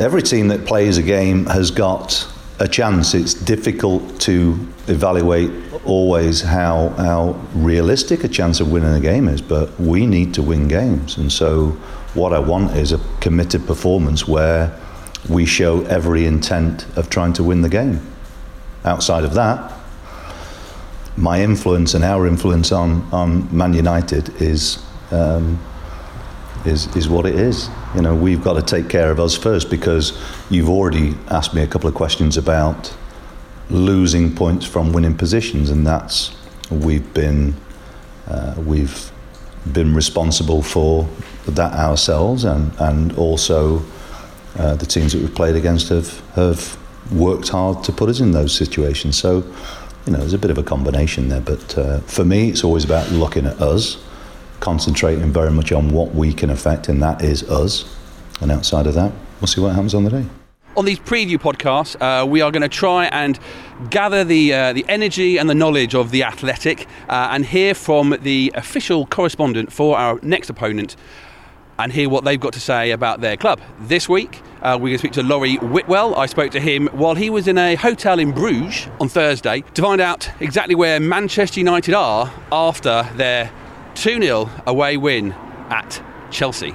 every 0.00 0.22
team 0.22 0.48
that 0.48 0.64
plays 0.66 0.98
a 0.98 1.02
game 1.02 1.46
has 1.46 1.70
got 1.70 2.26
a 2.58 2.68
chance. 2.68 3.14
It's 3.14 3.34
difficult 3.34 4.20
to 4.22 4.58
evaluate 4.88 5.50
always 5.84 6.40
how 6.42 6.88
how 6.90 7.40
realistic 7.54 8.24
a 8.24 8.28
chance 8.28 8.60
of 8.60 8.70
winning 8.72 8.94
a 8.94 9.00
game 9.00 9.28
is, 9.28 9.40
but 9.40 9.78
we 9.78 10.06
need 10.06 10.34
to 10.34 10.42
win 10.42 10.68
games, 10.68 11.16
and 11.16 11.30
so 11.32 11.76
what 12.14 12.32
I 12.32 12.40
want 12.40 12.76
is 12.76 12.92
a 12.92 13.00
committed 13.20 13.66
performance 13.66 14.26
where 14.26 14.76
we 15.28 15.44
show 15.44 15.82
every 15.84 16.26
intent 16.26 16.86
of 16.96 17.10
trying 17.10 17.32
to 17.34 17.44
win 17.44 17.62
the 17.62 17.68
game. 17.68 18.00
Outside 18.84 19.24
of 19.24 19.34
that, 19.34 19.72
my 21.16 21.42
influence 21.42 21.94
and 21.94 22.04
our 22.04 22.26
influence 22.26 22.72
on, 22.72 23.02
on 23.12 23.54
Man 23.54 23.74
United 23.74 24.40
is, 24.40 24.82
um, 25.10 25.62
is, 26.64 26.94
is 26.96 27.08
what 27.08 27.26
it 27.26 27.34
is. 27.34 27.68
You 27.94 28.02
know, 28.02 28.14
we've 28.14 28.42
got 28.42 28.54
to 28.54 28.62
take 28.62 28.88
care 28.88 29.10
of 29.10 29.20
us 29.20 29.36
first 29.36 29.70
because 29.70 30.18
you've 30.48 30.70
already 30.70 31.14
asked 31.28 31.54
me 31.54 31.62
a 31.62 31.66
couple 31.66 31.88
of 31.88 31.94
questions 31.94 32.36
about 32.36 32.94
losing 33.68 34.34
points 34.34 34.66
from 34.66 34.92
winning 34.92 35.16
positions, 35.16 35.70
and 35.70 35.86
that's 35.86 36.34
we've 36.70 37.12
been 37.14 37.54
uh, 38.26 38.54
we've 38.58 39.10
been 39.72 39.94
responsible 39.94 40.62
for 40.62 41.08
that 41.46 41.72
ourselves, 41.72 42.44
and 42.44 42.72
and 42.78 43.16
also 43.16 43.82
uh, 44.58 44.74
the 44.74 44.86
teams 44.86 45.12
that 45.12 45.20
we've 45.20 45.34
played 45.34 45.56
against 45.56 45.88
have 45.88 46.20
have 46.34 46.78
worked 47.12 47.48
hard 47.48 47.82
to 47.84 47.92
put 47.92 48.08
us 48.08 48.20
in 48.20 48.32
those 48.32 48.54
situations. 48.54 49.16
So 49.16 49.44
you 50.06 50.12
know, 50.12 50.18
there's 50.18 50.32
a 50.32 50.38
bit 50.38 50.50
of 50.50 50.58
a 50.58 50.62
combination 50.62 51.28
there. 51.28 51.40
But 51.40 51.76
uh, 51.76 52.00
for 52.00 52.24
me, 52.24 52.48
it's 52.48 52.64
always 52.64 52.84
about 52.84 53.10
looking 53.10 53.46
at 53.46 53.60
us, 53.60 54.02
concentrating 54.60 55.32
very 55.32 55.50
much 55.50 55.72
on 55.72 55.90
what 55.90 56.14
we 56.14 56.32
can 56.32 56.50
affect, 56.50 56.88
and 56.88 57.02
that 57.02 57.22
is 57.22 57.48
us. 57.50 57.96
And 58.40 58.50
outside 58.50 58.86
of 58.86 58.94
that, 58.94 59.12
we'll 59.40 59.48
see 59.48 59.60
what 59.60 59.74
happens 59.74 59.94
on 59.94 60.04
the 60.04 60.10
day. 60.10 60.24
On 60.76 60.84
these 60.84 61.00
preview 61.00 61.36
podcasts, 61.36 61.96
uh, 62.00 62.24
we 62.24 62.40
are 62.40 62.50
going 62.50 62.62
to 62.62 62.68
try 62.68 63.06
and 63.06 63.38
gather 63.90 64.24
the 64.24 64.54
uh, 64.54 64.72
the 64.72 64.84
energy 64.88 65.36
and 65.36 65.50
the 65.50 65.54
knowledge 65.54 65.94
of 65.94 66.10
the 66.10 66.22
athletic, 66.22 66.86
uh, 67.08 67.28
and 67.32 67.44
hear 67.44 67.74
from 67.74 68.16
the 68.22 68.52
official 68.54 69.04
correspondent 69.06 69.72
for 69.72 69.98
our 69.98 70.18
next 70.22 70.48
opponent, 70.48 70.96
and 71.80 71.92
hear 71.92 72.08
what 72.10 72.24
they've 72.24 72.40
got 72.40 72.52
to 72.52 72.60
say 72.60 72.90
about 72.90 73.20
their 73.20 73.36
club. 73.36 73.60
This 73.80 74.08
week, 74.08 74.42
uh, 74.60 74.76
we're 74.80 74.88
going 74.88 74.92
to 74.92 74.98
speak 74.98 75.12
to 75.12 75.22
Laurie 75.22 75.56
Whitwell. 75.56 76.14
I 76.14 76.26
spoke 76.26 76.52
to 76.52 76.60
him 76.60 76.88
while 76.88 77.14
he 77.14 77.30
was 77.30 77.48
in 77.48 77.56
a 77.56 77.74
hotel 77.74 78.18
in 78.18 78.32
Bruges 78.32 78.86
on 79.00 79.08
Thursday 79.08 79.62
to 79.74 79.82
find 79.82 80.00
out 80.00 80.30
exactly 80.40 80.74
where 80.74 81.00
Manchester 81.00 81.58
United 81.58 81.94
are 81.94 82.30
after 82.52 83.08
their 83.14 83.50
2 83.94 84.20
0 84.20 84.50
away 84.66 84.98
win 84.98 85.32
at 85.70 86.02
Chelsea. 86.30 86.74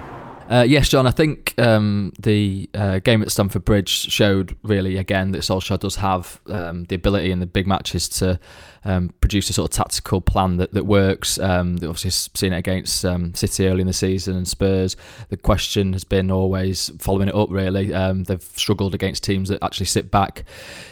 Uh, 0.49 0.65
yes, 0.67 0.89
John. 0.89 1.05
I 1.05 1.11
think 1.11 1.44
um, 1.57 2.13
the 2.19 2.69
uh, 2.73 2.99
game 2.99 3.21
at 3.21 3.31
Stamford 3.31 3.65
Bridge 3.65 3.89
showed 3.89 4.57
really 4.63 4.97
again 4.97 5.31
that 5.31 5.39
Solskjaer 5.39 5.79
does 5.79 5.97
have 5.97 6.41
um, 6.47 6.85
the 6.85 6.95
ability 6.95 7.31
in 7.31 7.39
the 7.39 7.45
big 7.45 7.67
matches 7.67 8.09
to 8.09 8.39
um, 8.85 9.13
produce 9.19 9.49
a 9.49 9.53
sort 9.53 9.71
of 9.71 9.75
tactical 9.75 10.21
plan 10.21 10.57
that, 10.57 10.73
that 10.73 10.85
works. 10.85 11.39
Um, 11.39 11.75
obviously, 11.75 12.11
seen 12.11 12.53
it 12.53 12.57
against 12.57 13.03
um, 13.03 13.33
City 13.33 13.67
early 13.67 13.81
in 13.81 13.87
the 13.87 13.93
season 13.93 14.35
and 14.35 14.47
Spurs. 14.47 14.95
The 15.29 15.37
question 15.37 15.93
has 15.93 16.03
been 16.03 16.29
always 16.29 16.91
following 16.99 17.27
it 17.27 17.35
up. 17.35 17.49
Really, 17.49 17.93
um, 17.93 18.23
they've 18.25 18.41
struggled 18.41 18.93
against 18.93 19.23
teams 19.23 19.49
that 19.49 19.63
actually 19.63 19.87
sit 19.87 20.11
back, 20.11 20.43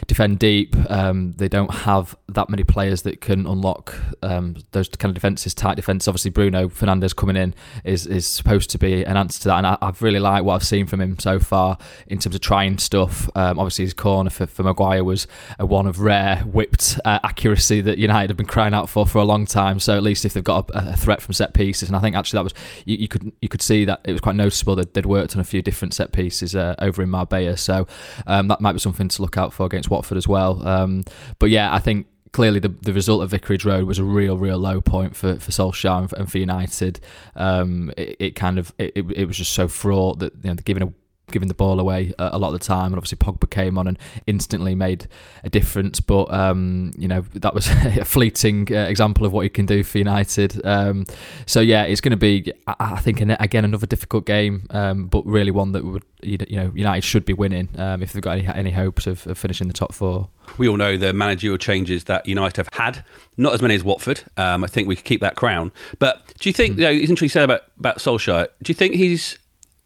defend 0.06 0.40
deep. 0.40 0.74
Um, 0.90 1.32
they 1.32 1.48
don't 1.48 1.72
have 1.72 2.16
that 2.28 2.50
many 2.50 2.64
players 2.64 3.02
that 3.02 3.20
can 3.20 3.46
unlock 3.46 3.94
those 4.20 4.88
kind 4.88 5.10
of 5.10 5.14
defenses, 5.14 5.54
tight 5.54 5.76
defence. 5.76 6.08
Obviously, 6.08 6.32
Bruno 6.32 6.68
Fernandes 6.68 7.14
coming 7.14 7.36
in 7.36 7.54
is 7.84 8.06
is 8.06 8.26
supposed 8.26 8.70
to 8.70 8.78
be 8.78 9.04
an 9.04 9.16
answer 9.16 9.40
to 9.42 9.48
that, 9.48 9.58
and 9.58 9.66
I, 9.66 9.78
have 9.80 10.02
really 10.02 10.20
liked 10.20 10.44
what 10.44 10.53
I've 10.54 10.64
seen 10.64 10.86
from 10.86 11.00
him 11.00 11.18
so 11.18 11.38
far 11.38 11.78
in 12.06 12.18
terms 12.18 12.34
of 12.34 12.40
trying 12.40 12.78
stuff. 12.78 13.28
obviously, 13.34 13.84
his 13.84 13.94
corner 13.94 14.30
for, 14.30 14.46
for 14.46 14.62
Maguire 14.62 15.04
was 15.04 15.26
a 15.58 15.66
one 15.66 15.86
of 15.86 16.00
rare 16.00 16.38
whipped 16.40 16.98
uh, 17.04 17.18
accuracy 17.22 17.80
that 17.80 17.98
United 17.98 18.30
have 18.30 18.36
been 18.36 18.46
crying 18.46 18.74
out 18.74 18.88
for 18.88 19.06
for 19.06 19.18
a 19.18 19.24
long 19.24 19.46
time. 19.46 19.78
So 19.80 19.96
at 19.96 20.02
least 20.02 20.24
if 20.24 20.34
they've 20.34 20.44
got 20.44 20.70
a, 20.70 20.92
a 20.92 20.96
threat 20.96 21.20
from 21.20 21.34
set 21.34 21.54
pieces, 21.54 21.88
and 21.88 21.96
I 21.96 22.00
think 22.00 22.16
actually 22.16 22.38
that 22.38 22.44
was 22.44 22.54
you, 22.84 22.96
you, 22.96 23.08
could 23.08 23.32
you 23.40 23.48
could 23.48 23.62
see 23.62 23.84
that 23.84 24.00
it 24.04 24.12
was 24.12 24.20
quite 24.20 24.36
noticeable 24.36 24.76
that 24.76 24.94
they'd 24.94 25.06
worked 25.06 25.34
on 25.34 25.40
a 25.40 25.44
few 25.44 25.62
different 25.62 25.94
set 25.94 26.12
pieces 26.12 26.54
uh, 26.54 26.74
over 26.78 27.02
in 27.02 27.10
Marbella. 27.10 27.56
So 27.56 27.86
um, 28.26 28.48
that 28.48 28.60
might 28.60 28.72
be 28.72 28.78
something 28.78 29.08
to 29.08 29.22
look 29.22 29.36
out 29.36 29.52
for 29.52 29.66
against 29.66 29.90
Watford 29.90 30.18
as 30.18 30.28
well. 30.28 30.66
Um, 30.66 31.04
but 31.38 31.50
yeah, 31.50 31.74
I 31.74 31.78
think 31.78 32.06
clearly 32.34 32.58
the, 32.58 32.68
the 32.68 32.92
result 32.92 33.22
of 33.22 33.30
Vicarage 33.30 33.64
Road 33.64 33.86
was 33.86 34.00
a 34.00 34.04
real, 34.04 34.36
real 34.36 34.58
low 34.58 34.80
point 34.80 35.14
for, 35.14 35.36
for 35.36 35.52
Solskjaer 35.52 36.12
and 36.14 36.30
for, 36.30 36.38
United. 36.38 36.98
Um, 37.36 37.92
it, 37.96 38.16
it, 38.18 38.30
kind 38.32 38.58
of 38.58 38.74
it, 38.76 38.92
it 38.96 39.26
was 39.26 39.38
just 39.38 39.52
so 39.52 39.68
fraught 39.68 40.18
that 40.18 40.34
you 40.42 40.50
know 40.50 40.56
giving 40.56 40.82
a 40.82 40.92
giving 41.30 41.48
the 41.48 41.54
ball 41.54 41.80
away 41.80 42.12
a, 42.18 42.38
lot 42.38 42.54
of 42.54 42.60
the 42.60 42.64
time, 42.64 42.86
and 42.86 42.96
obviously 42.96 43.18
Pogba 43.18 43.48
came 43.50 43.78
on 43.78 43.86
and 43.86 43.98
instantly 44.26 44.74
made 44.74 45.08
a 45.42 45.50
difference. 45.50 46.00
But 46.00 46.32
um, 46.32 46.92
you 46.96 47.08
know 47.08 47.22
that 47.34 47.54
was 47.54 47.68
a 47.84 48.04
fleeting 48.04 48.68
uh, 48.70 48.86
example 48.88 49.26
of 49.26 49.32
what 49.32 49.42
he 49.42 49.48
can 49.48 49.66
do 49.66 49.82
for 49.82 49.98
United. 49.98 50.64
Um, 50.64 51.06
so 51.46 51.60
yeah, 51.60 51.84
it's 51.84 52.00
going 52.00 52.10
to 52.10 52.16
be, 52.16 52.52
I, 52.66 53.00
think, 53.00 53.20
again 53.20 53.64
another 53.64 53.86
difficult 53.86 54.26
game, 54.26 54.66
um, 54.70 55.06
but 55.06 55.24
really 55.26 55.50
one 55.50 55.72
that 55.72 55.84
would 55.84 56.04
you 56.22 56.38
know 56.50 56.72
United 56.74 57.02
should 57.02 57.24
be 57.24 57.32
winning 57.32 57.68
um, 57.78 58.02
if 58.02 58.12
they've 58.12 58.22
got 58.22 58.38
any, 58.38 58.46
any 58.46 58.70
hopes 58.70 59.06
of, 59.06 59.26
of, 59.26 59.38
finishing 59.38 59.68
the 59.68 59.74
top 59.74 59.92
four. 59.92 60.28
We 60.58 60.68
all 60.68 60.76
know 60.76 60.96
the 60.96 61.12
managerial 61.12 61.58
changes 61.58 62.04
that 62.04 62.26
United 62.26 62.56
have 62.56 62.68
had, 62.72 63.04
not 63.36 63.54
as 63.54 63.62
many 63.62 63.74
as 63.74 63.84
Watford. 63.84 64.22
Um, 64.36 64.64
I 64.64 64.66
think 64.66 64.88
we 64.88 64.96
could 64.96 65.04
keep 65.04 65.20
that 65.20 65.36
crown. 65.36 65.72
But 65.98 66.34
do 66.38 66.48
you 66.48 66.52
think, 66.52 66.74
mm. 66.74 66.78
you 66.78 66.84
know, 66.84 66.90
it's 66.90 67.10
interesting 67.10 67.28
said 67.28 67.44
about, 67.44 67.62
about 67.78 67.98
Solskjaer, 67.98 68.48
do 68.62 68.70
you 68.70 68.74
think 68.74 68.94
he's 68.94 69.38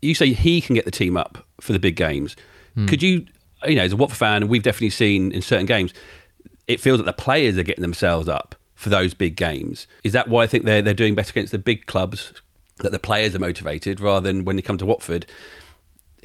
you 0.02 0.14
say 0.14 0.32
he 0.32 0.60
can 0.60 0.74
get 0.74 0.84
the 0.84 0.90
team 0.90 1.16
up 1.16 1.46
for 1.60 1.72
the 1.72 1.78
big 1.78 1.96
games. 1.96 2.36
Mm. 2.76 2.88
Could 2.88 3.02
you, 3.02 3.26
you 3.66 3.74
know, 3.74 3.82
as 3.82 3.92
a 3.92 3.96
Watford 3.96 4.18
fan, 4.18 4.48
we've 4.48 4.62
definitely 4.62 4.90
seen 4.90 5.32
in 5.32 5.42
certain 5.42 5.66
games, 5.66 5.92
it 6.66 6.80
feels 6.80 6.98
that 6.98 7.04
the 7.04 7.12
players 7.12 7.58
are 7.58 7.62
getting 7.62 7.82
themselves 7.82 8.28
up 8.28 8.54
for 8.74 8.90
those 8.90 9.14
big 9.14 9.36
games. 9.36 9.86
Is 10.04 10.12
that 10.12 10.28
why 10.28 10.44
I 10.44 10.46
think 10.46 10.64
they're 10.64 10.82
they're 10.82 10.94
doing 10.94 11.14
better 11.14 11.30
against 11.30 11.52
the 11.52 11.58
big 11.58 11.86
clubs? 11.86 12.32
That 12.78 12.92
the 12.92 13.00
players 13.00 13.34
are 13.34 13.40
motivated 13.40 13.98
rather 13.98 14.28
than 14.28 14.44
when 14.44 14.54
they 14.54 14.62
come 14.62 14.78
to 14.78 14.86
Watford, 14.86 15.26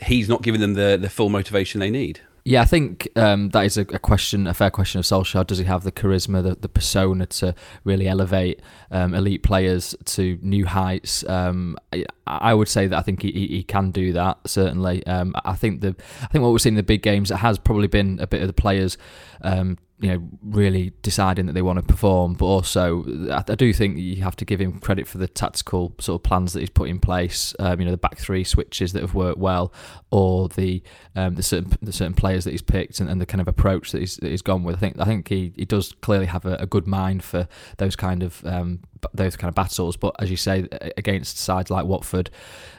he's 0.04 0.30
not 0.30 0.44
giving 0.44 0.62
them 0.62 0.76
the 0.76 1.00
the 1.02 1.10
full 1.10 1.30
motivation 1.30 1.80
they 1.80 1.90
need. 1.90 2.22
Yeah, 2.46 2.62
I 2.62 2.66
think 2.66 3.08
um, 3.16 3.50
that 3.50 3.66
is 3.66 3.78
a, 3.78 3.82
a, 3.82 4.00
question, 4.00 4.48
a 4.48 4.54
fair 4.54 4.70
question 4.70 5.00
of 5.00 5.06
Solskjaer. 5.06 5.48
Does 5.48 5.60
he 5.60 5.64
have 5.64 5.86
the 5.86 5.94
charisma, 5.94 6.44
the, 6.44 6.56
the 6.56 6.68
persona 6.68 7.26
to 7.28 7.56
really 7.86 8.06
elevate 8.06 8.62
um, 8.92 9.14
elite 9.14 9.44
players 9.44 9.96
to 10.06 10.38
new 10.42 10.66
heights? 10.66 11.24
Um, 11.30 11.78
I, 11.94 12.04
I, 12.28 12.54
would 12.54 12.68
say 12.68 12.88
that 12.88 12.98
I 12.98 13.02
think 13.02 13.22
he, 13.22 13.32
he 13.32 13.64
can 13.64 13.92
do 13.92 14.12
that 14.14 14.40
certainly. 14.46 15.08
Um, 15.08 15.34
I 15.46 15.56
think 15.56 15.80
the 15.80 15.96
I 16.22 16.28
think 16.28 16.44
what 16.44 16.52
we've 16.52 16.62
seen 16.62 16.74
in 16.74 16.78
the 16.78 16.84
big 16.84 17.02
games 17.02 17.32
it 17.32 17.38
has 17.38 17.58
probably 17.58 17.88
been 17.88 18.20
a 18.20 18.28
bit 18.28 18.42
of 18.42 18.48
the 18.48 18.54
players 18.54 18.98
um, 19.44 19.78
you 20.00 20.10
know, 20.10 20.28
really 20.42 20.92
deciding 21.02 21.46
that 21.46 21.54
they 21.54 21.62
want 21.62 21.80
to 21.80 21.84
perform. 21.84 22.34
But 22.34 22.46
also, 22.46 23.06
I, 23.30 23.44
I, 23.48 23.56
do 23.56 23.72
think 23.72 23.98
you 23.98 24.22
have 24.24 24.36
to 24.36 24.44
give 24.46 24.60
him 24.60 24.80
credit 24.80 25.08
for 25.08 25.18
the 25.18 25.30
tactical 25.30 25.96
sort 26.00 26.20
of 26.20 26.24
plans 26.24 26.52
that 26.54 26.60
he's 26.60 26.70
put 26.70 26.90
in 26.90 27.00
place. 27.00 27.56
Um, 27.58 27.80
you 27.80 27.86
know, 27.86 27.92
the 27.92 27.98
back 27.98 28.18
three 28.18 28.44
switches 28.44 28.92
that 28.94 29.02
have 29.02 29.14
worked 29.14 29.38
well, 29.38 29.72
or 30.12 30.50
the 30.50 30.84
um, 31.16 31.36
the 31.36 31.44
certain 31.44 31.72
the 31.82 31.94
certain 31.94 32.16
players 32.16 32.44
that 32.44 32.52
he's 32.52 32.62
picked, 32.62 33.00
and, 33.00 33.10
and 33.10 33.22
the 33.22 33.26
kind 33.26 33.40
of 33.40 33.48
approach 33.48 33.92
that 33.94 34.00
he's, 34.00 34.18
that 34.18 34.30
he's 34.30 34.42
gone 34.42 34.64
with. 34.64 34.76
I 34.76 34.80
think 34.80 35.00
I 35.00 35.06
think 35.06 35.30
he, 35.30 35.54
he 35.56 35.64
does 35.64 35.94
clearly 36.02 36.26
have 36.26 36.46
a, 36.46 36.56
a 36.56 36.66
good 36.66 36.86
mind 36.86 37.24
for 37.24 37.48
those 37.78 37.96
kind 37.96 38.24
of 38.24 38.46
um, 38.46 38.82
those 39.14 39.36
kind 39.36 39.50
of 39.50 39.56
battles. 39.56 39.98
But 39.98 40.16
as 40.20 40.30
you 40.30 40.38
say, 40.38 40.68
against 40.98 41.38
sides 41.38 41.70
like 41.70 41.86
Watford, 41.86 42.30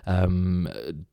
um, 0.06 0.68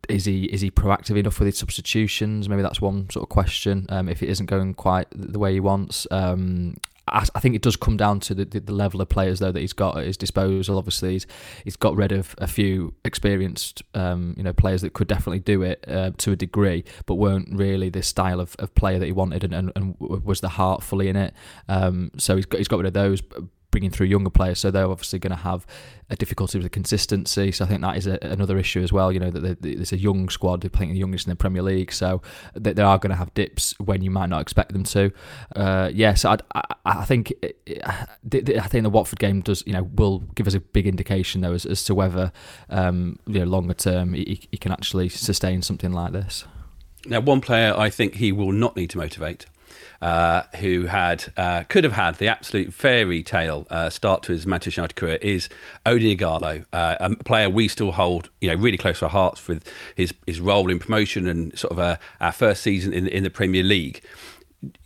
is 0.10 0.26
he 0.26 0.46
is 0.46 0.62
he 0.62 0.72
proactive 0.72 1.18
enough 1.18 1.40
with 1.40 1.48
his 1.48 1.58
substitutions? 1.58 2.50
Maybe 2.50 2.62
that's 2.62 2.82
one 2.82 3.10
sort 3.10 3.24
of 3.24 3.30
question. 3.30 3.86
Um, 3.90 4.10
if 4.10 4.22
it 4.24 4.30
isn't 4.30 4.48
going 4.48 4.74
quite 4.74 5.08
the 5.14 5.40
way 5.40 5.54
he 5.54 5.60
wants. 5.60 6.08
Um, 6.12 6.76
I, 7.08 7.26
think 7.40 7.56
it 7.56 7.62
does 7.62 7.76
come 7.76 7.98
down 7.98 8.20
to 8.22 8.34
the, 8.34 8.46
the, 8.46 8.60
the, 8.60 8.72
level 8.72 9.02
of 9.02 9.10
players 9.10 9.40
though 9.40 9.52
that 9.52 9.60
he's 9.60 9.74
got 9.74 9.98
at 9.98 10.06
his 10.06 10.18
disposal. 10.18 10.78
Obviously, 10.78 11.14
he's, 11.14 11.28
he's 11.64 11.76
got 11.76 11.96
rid 11.96 12.12
of 12.12 12.36
a 12.38 12.48
few 12.48 12.94
experienced, 13.04 13.84
um, 13.94 14.34
you 14.38 14.44
know, 14.44 14.54
players 14.54 14.82
that 14.82 14.94
could 14.94 15.08
definitely 15.08 15.40
do 15.40 15.62
it 15.62 15.84
uh, 15.88 16.12
to 16.20 16.32
a 16.32 16.36
degree, 16.36 16.86
but 17.06 17.16
weren't 17.16 17.50
really 17.52 17.90
the 17.90 18.04
style 18.04 18.40
of, 18.40 18.56
of 18.60 18.74
player 18.76 19.00
that 19.00 19.06
he 19.06 19.12
wanted, 19.12 19.44
and, 19.44 19.54
and, 19.54 19.72
and 19.76 19.96
was 20.00 20.42
the 20.42 20.50
heart 20.50 20.84
fully 20.84 21.10
in 21.10 21.16
it. 21.16 21.34
Um, 21.68 22.12
so 22.18 22.36
he's 22.36 22.46
got 22.46 22.60
he's 22.60 22.68
got 22.68 22.78
rid 22.78 22.88
of 22.88 22.94
those 22.94 23.22
bringing 23.72 23.90
through 23.90 24.08
younger 24.08 24.30
players, 24.30 24.60
so 24.60 24.70
they're 24.70 24.90
obviously 24.90 25.20
going 25.20 25.32
to 25.32 25.42
have 25.42 25.66
a 26.10 26.16
difficulty 26.16 26.58
with 26.58 26.66
the 26.66 26.70
consistency. 26.70 27.52
So 27.52 27.66
I 27.66 27.68
think 27.68 27.82
that 27.82 27.98
is 27.98 28.06
a, 28.06 28.20
another 28.22 28.58
issue 28.58 28.82
as 28.82 28.92
well. 28.92 29.12
You 29.12 29.20
know 29.20 29.32
that 29.32 29.66
it's 29.66 29.94
a 29.94 29.98
young 29.98 30.30
squad, 30.30 30.66
I 30.66 30.70
think 30.78 30.92
the 30.92 31.00
youngest 31.00 31.26
in 31.26 31.32
the 31.32 31.36
Premier 31.36 31.62
League, 31.62 31.92
so 31.92 32.22
they, 32.54 32.74
they 32.74 32.84
are 32.84 32.98
going 32.98 33.12
to 33.12 33.16
have 33.16 33.34
dips 33.34 33.74
when 33.80 34.02
you 34.02 34.12
might 34.12 34.30
not 34.30 34.42
expect 34.42 34.74
them 34.74 34.84
to. 34.84 35.12
Uh, 35.56 35.90
yes, 35.94 35.96
yeah, 35.96 36.14
so 36.14 36.38
I, 36.54 36.76
I 36.86 37.06
think 37.06 37.34
I 37.86 38.68
think 38.68 38.84
the 38.84 38.90
Watford 38.90 39.20
game 39.20 39.42
does 39.42 39.64
you 39.66 39.74
know 39.74 39.84
will 39.84 40.20
give 40.36 40.48
us 40.48 40.54
a 40.54 40.60
big 40.60 40.86
indication 40.86 41.42
though 41.42 41.54
as, 41.54 41.66
as 41.66 41.84
to 41.86 41.96
whether 41.96 42.32
um, 42.70 43.18
you 43.26 43.40
know 43.40 43.46
longer 43.46 43.74
term 43.74 44.14
he, 44.14 44.48
he 44.52 44.58
can 44.58 44.72
actually 44.72 45.10
sustain 45.10 45.62
something 45.62 45.92
like 45.92 46.12
this. 46.12 46.46
Now, 47.06 47.20
one 47.20 47.42
player 47.42 47.74
I 47.76 47.90
think 47.90 48.16
he 48.16 48.32
will 48.32 48.52
not 48.52 48.76
need 48.76 48.92
to 48.92 48.98
motivate 48.98 49.48
uh, 50.02 50.44
who 50.58 50.86
had 50.86 51.32
uh, 51.38 51.64
could 51.64 51.84
have 51.84 51.94
had 51.94 52.16
the 52.16 52.28
absolute 52.28 52.74
fairy 52.74 53.24
tale 53.24 53.68
uh, 53.70 53.90
start 53.90 54.24
to 54.24 54.32
his 54.32 54.46
Manchester 54.48 54.82
United 54.82 54.96
career, 54.96 55.18
is 55.22 55.50
Odion 55.86 56.18
Ighalo, 56.18 56.66
uh, 56.74 56.98
a 57.00 57.16
player 57.24 57.50
we 57.50 57.68
still 57.68 57.92
hold, 57.92 58.30
you 58.40 58.50
know, 58.50 58.56
really 58.56 58.78
close 58.78 59.00
to 59.00 59.06
our 59.06 59.12
hearts 59.12 59.48
with 59.48 59.68
his 59.96 60.14
his 60.26 60.40
role 60.40 60.70
in 60.70 60.80
promotion 60.80 61.28
and 61.28 61.58
sort 61.58 61.72
of 61.72 61.80
uh, 61.80 61.98
our 62.20 62.32
first 62.32 62.62
season 62.62 62.94
in 62.94 63.08
in 63.08 63.24
the 63.24 63.30
Premier 63.30 63.64
League. 63.64 64.02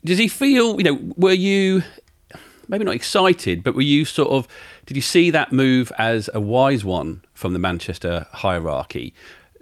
Does 0.04 0.18
he 0.18 0.28
feel? 0.28 0.78
You 0.78 0.84
know, 0.84 1.14
were 1.18 1.34
you 1.34 1.84
maybe 2.68 2.84
not 2.84 2.96
excited, 2.96 3.64
but 3.64 3.76
were 3.76 3.82
you 3.82 4.06
sort 4.06 4.30
of 4.30 4.48
did 4.86 4.96
you 4.96 5.02
see 5.02 5.32
that 5.32 5.52
move 5.52 5.92
as 5.98 6.30
a 6.34 6.40
wise 6.40 6.86
one 6.86 7.24
from 7.34 7.54
the 7.54 7.60
Manchester 7.60 8.28
hierarchy? 8.32 9.14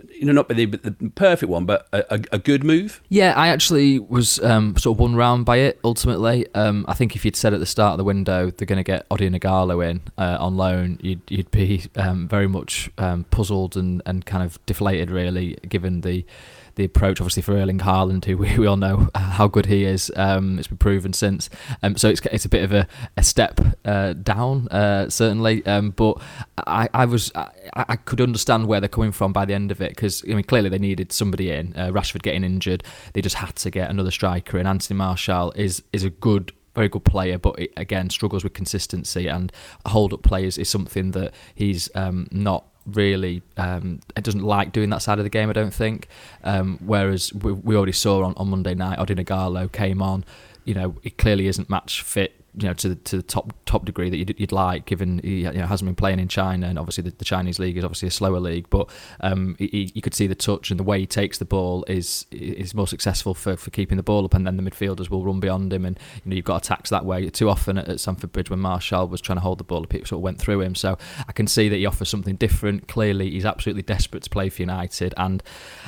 You 0.10 0.26
know, 0.26 0.34
not 0.34 0.48
the, 0.50 0.66
the 0.66 1.12
perfect 1.16 1.50
one, 1.50 1.66
but 1.66 1.88
a, 1.92 2.22
a, 2.32 2.40
good 2.40 2.64
move. 2.64 3.02
Yeah, 3.10 3.34
I 3.36 3.50
actually 3.50 4.00
was 4.00 4.40
um, 4.40 4.76
sort 4.78 4.96
of 4.96 5.00
won 5.00 5.16
round 5.16 5.46
by 5.46 5.58
it. 5.58 5.80
Ultimately, 5.84 6.48
um, 6.56 6.86
I 6.88 6.94
think 6.94 7.16
if 7.16 7.26
you'd 7.26 7.36
said 7.36 7.54
at 7.54 7.60
the 7.60 7.66
start 7.66 7.94
of 7.94 7.98
the 7.98 8.04
window 8.04 8.52
they're 8.52 8.66
going 8.66 8.78
to 8.78 8.84
get 8.84 9.08
Odion 9.10 9.38
Ighalo 9.38 9.88
in 9.90 10.02
uh, 10.18 10.38
on 10.40 10.56
loan, 10.56 11.00
you'd 11.02 11.22
you'd 11.28 11.52
be 11.52 11.84
um, 11.96 12.28
very 12.28 12.48
much 12.48 12.90
um, 12.98 13.26
puzzled 13.26 13.76
and, 13.76 14.02
and 14.06 14.26
kind 14.26 14.44
of 14.44 14.64
deflated, 14.66 15.12
really, 15.12 15.58
given 15.68 16.02
the 16.02 16.26
the 16.76 16.86
approach, 16.86 17.22
obviously 17.22 17.44
for 17.44 17.54
Erling 17.54 17.80
Haaland, 17.80 18.26
who 18.26 18.38
we, 18.38 18.58
we 18.58 18.68
all 18.68 18.78
know 18.78 19.10
how 19.16 19.48
good 19.48 19.66
he 19.68 19.86
is. 19.86 20.12
Um, 20.16 20.58
it's 20.58 20.68
been 20.68 20.78
proven 20.78 21.14
since. 21.14 21.50
Um, 21.82 21.96
so 21.98 22.10
it's 22.10 22.22
it's 22.32 22.46
a 22.46 22.50
bit 22.50 22.64
of 22.64 22.74
a, 22.74 22.88
a 23.18 23.24
step 23.24 23.60
uh, 23.86 24.14
down, 24.14 24.68
uh, 24.70 25.10
certainly. 25.10 25.66
Um, 25.66 25.92
but 25.92 26.22
I, 26.58 26.90
I 26.94 27.06
was 27.06 27.32
I, 27.36 27.50
I, 27.74 27.96
could 27.96 28.22
understand 28.22 28.68
where 28.68 28.80
they're 28.80 28.90
coming 28.90 29.12
from 29.12 29.34
by 29.34 29.46
the 29.46 29.54
end 29.54 29.72
of 29.72 29.82
it 29.82 29.90
because 29.90 30.24
I 30.30 30.34
mean 30.34 30.44
clearly 30.44 30.70
they 30.70 30.80
needed 30.80 31.12
somebody 31.12 31.52
in. 31.52 31.74
Uh, 31.76 31.90
Rashford 31.90 32.22
getting 32.22 32.44
injured, 32.44 32.84
they 33.14 33.22
just 33.22 33.36
had 33.36 33.56
to 33.58 33.70
get 33.70 33.90
another 33.90 34.12
striker. 34.12 34.58
And 34.58 34.68
Anthony 34.68 34.98
Martial 34.98 35.52
is 35.56 35.84
is 35.94 36.04
a 36.04 36.10
good 36.10 36.52
very 36.76 36.90
good 36.90 37.06
player, 37.06 37.38
but 37.38 37.60
again 37.78 38.10
struggles 38.10 38.44
with 38.44 38.54
consistency 38.54 39.28
and 39.28 39.52
hold 39.86 40.14
up 40.14 40.24
players 40.24 40.58
is 40.58 40.70
something 40.70 41.12
that 41.12 41.34
he's 41.54 41.90
um, 41.96 42.28
not 42.32 42.66
really 42.86 43.42
um, 43.58 44.00
it 44.16 44.24
doesn't 44.24 44.44
like 44.44 44.72
doing 44.72 44.90
that 44.90 45.02
side 45.02 45.20
of 45.20 45.24
the 45.24 45.30
game. 45.30 45.50
I 45.50 45.54
don't 45.54 45.74
think. 45.74 46.08
Um, 46.44 46.80
whereas 46.86 47.34
we, 47.34 47.52
we, 47.52 47.76
already 47.76 47.92
saw 47.92 48.24
on, 48.24 48.34
on 48.36 48.50
Monday 48.50 48.76
night, 48.76 49.00
Odion 49.00 49.24
Ighalo 49.24 49.72
came 49.72 50.02
on. 50.02 50.26
You 50.66 50.74
know, 50.74 50.96
he 51.02 51.10
clearly 51.10 51.48
isn't 51.48 51.70
match 51.70 52.02
fit 52.02 52.43
you 52.56 52.68
know 52.68 52.74
to 52.74 52.90
the, 52.90 52.96
to 52.96 53.18
the 53.18 53.24
top 53.24 53.54
top 53.66 53.86
degree 53.86 54.10
that 54.10 54.18
you'd, 54.18 54.40
you'd 54.40 54.52
like, 54.52 54.86
given 54.86 55.20
he 55.20 55.42
you 55.42 55.52
know, 55.52 55.66
hasn't 55.66 55.88
been 55.88 55.96
playing 55.96 56.20
in 56.20 56.28
China, 56.28 56.68
and 56.68 56.78
obviously 56.78 57.04
the, 57.04 57.12
the 57.12 57.26
Chinese 57.26 57.58
league 57.58 57.78
is 57.78 57.84
obviously 57.84 58.08
a 58.08 58.12
slower 58.12 58.40
league. 58.40 58.70
But 58.70 58.90
um, 59.22 59.56
he, 59.58 59.92
you 59.94 60.02
could 60.02 60.14
see 60.14 60.28
the 60.28 60.36
touch 60.36 60.70
and 60.70 60.80
the 60.80 60.84
way 60.84 61.00
he 61.00 61.08
takes 61.08 61.40
the 61.40 61.46
ball 61.46 61.84
is 61.88 62.28
is 62.32 62.76
more 62.76 62.88
successful 62.88 63.34
for, 63.34 63.58
for 63.58 63.72
keeping 63.72 63.98
the 63.98 64.04
ball 64.04 64.26
up, 64.26 64.34
and 64.34 64.46
then 64.46 64.58
the 64.58 64.64
midfielders 64.64 65.10
will 65.10 65.24
run 65.24 65.40
beyond 65.40 65.74
him, 65.74 65.86
and 65.86 65.98
you 66.24 66.30
know 66.30 66.36
you've 66.36 66.46
got 66.46 66.64
attacks 66.64 66.90
that 66.92 67.06
way. 67.06 67.28
Too 67.30 67.50
often 67.50 67.78
at, 67.78 67.88
at 67.88 68.00
Stamford 68.00 68.32
Bridge 68.32 68.50
when 68.50 68.60
Martial 68.60 69.08
was 69.08 69.22
trying 69.22 69.38
to 69.38 69.42
hold 69.42 69.58
the 69.58 69.64
ball, 69.64 69.84
it 69.90 70.08
sort 70.08 70.20
of 70.20 70.22
went 70.22 70.40
through 70.40 70.62
him. 70.62 70.76
So 70.76 70.98
I 71.28 71.32
can 71.32 71.48
see 71.48 71.70
that 71.70 71.78
he 71.78 71.86
offers 71.86 72.10
something 72.10 72.36
different. 72.36 72.88
Clearly, 72.88 73.32
he's 73.32 73.46
absolutely 73.46 73.84
desperate 73.84 74.24
to 74.24 74.30
play 74.30 74.50
for 74.50 74.62
United, 74.62 75.14
and 75.18 75.42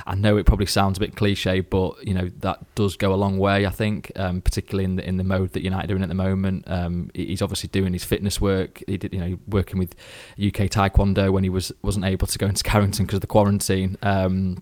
I 0.07 0.15
know 0.15 0.37
it 0.37 0.45
probably 0.45 0.65
sounds 0.65 0.97
a 0.97 1.01
bit 1.01 1.15
cliche, 1.15 1.59
but 1.59 2.05
you 2.05 2.15
know 2.15 2.31
that 2.39 2.73
does 2.73 2.97
go 2.97 3.13
a 3.13 3.15
long 3.15 3.37
way. 3.37 3.67
I 3.67 3.71
think, 3.71 4.11
um, 4.15 4.41
particularly 4.41 4.85
in 4.85 4.95
the 4.95 5.07
in 5.07 5.17
the 5.17 5.23
mode 5.23 5.53
that 5.53 5.61
United 5.61 5.91
are 5.91 5.95
in 5.95 6.01
at 6.01 6.09
the 6.09 6.15
moment. 6.15 6.54
Um, 6.67 7.11
he's 7.13 7.41
obviously 7.41 7.69
doing 7.69 7.93
his 7.93 8.03
fitness 8.03 8.39
work. 8.39 8.83
He 8.87 8.97
did, 8.97 9.13
you 9.13 9.19
know, 9.19 9.39
working 9.47 9.79
with 9.79 9.95
UK 10.37 10.69
Taekwondo 10.69 11.31
when 11.31 11.43
he 11.43 11.49
was 11.49 11.71
wasn't 11.81 12.05
able 12.05 12.27
to 12.27 12.37
go 12.37 12.47
into 12.47 12.63
Carrington 12.63 13.05
because 13.05 13.17
of 13.17 13.21
the 13.21 13.27
quarantine. 13.27 13.97
Um, 14.01 14.61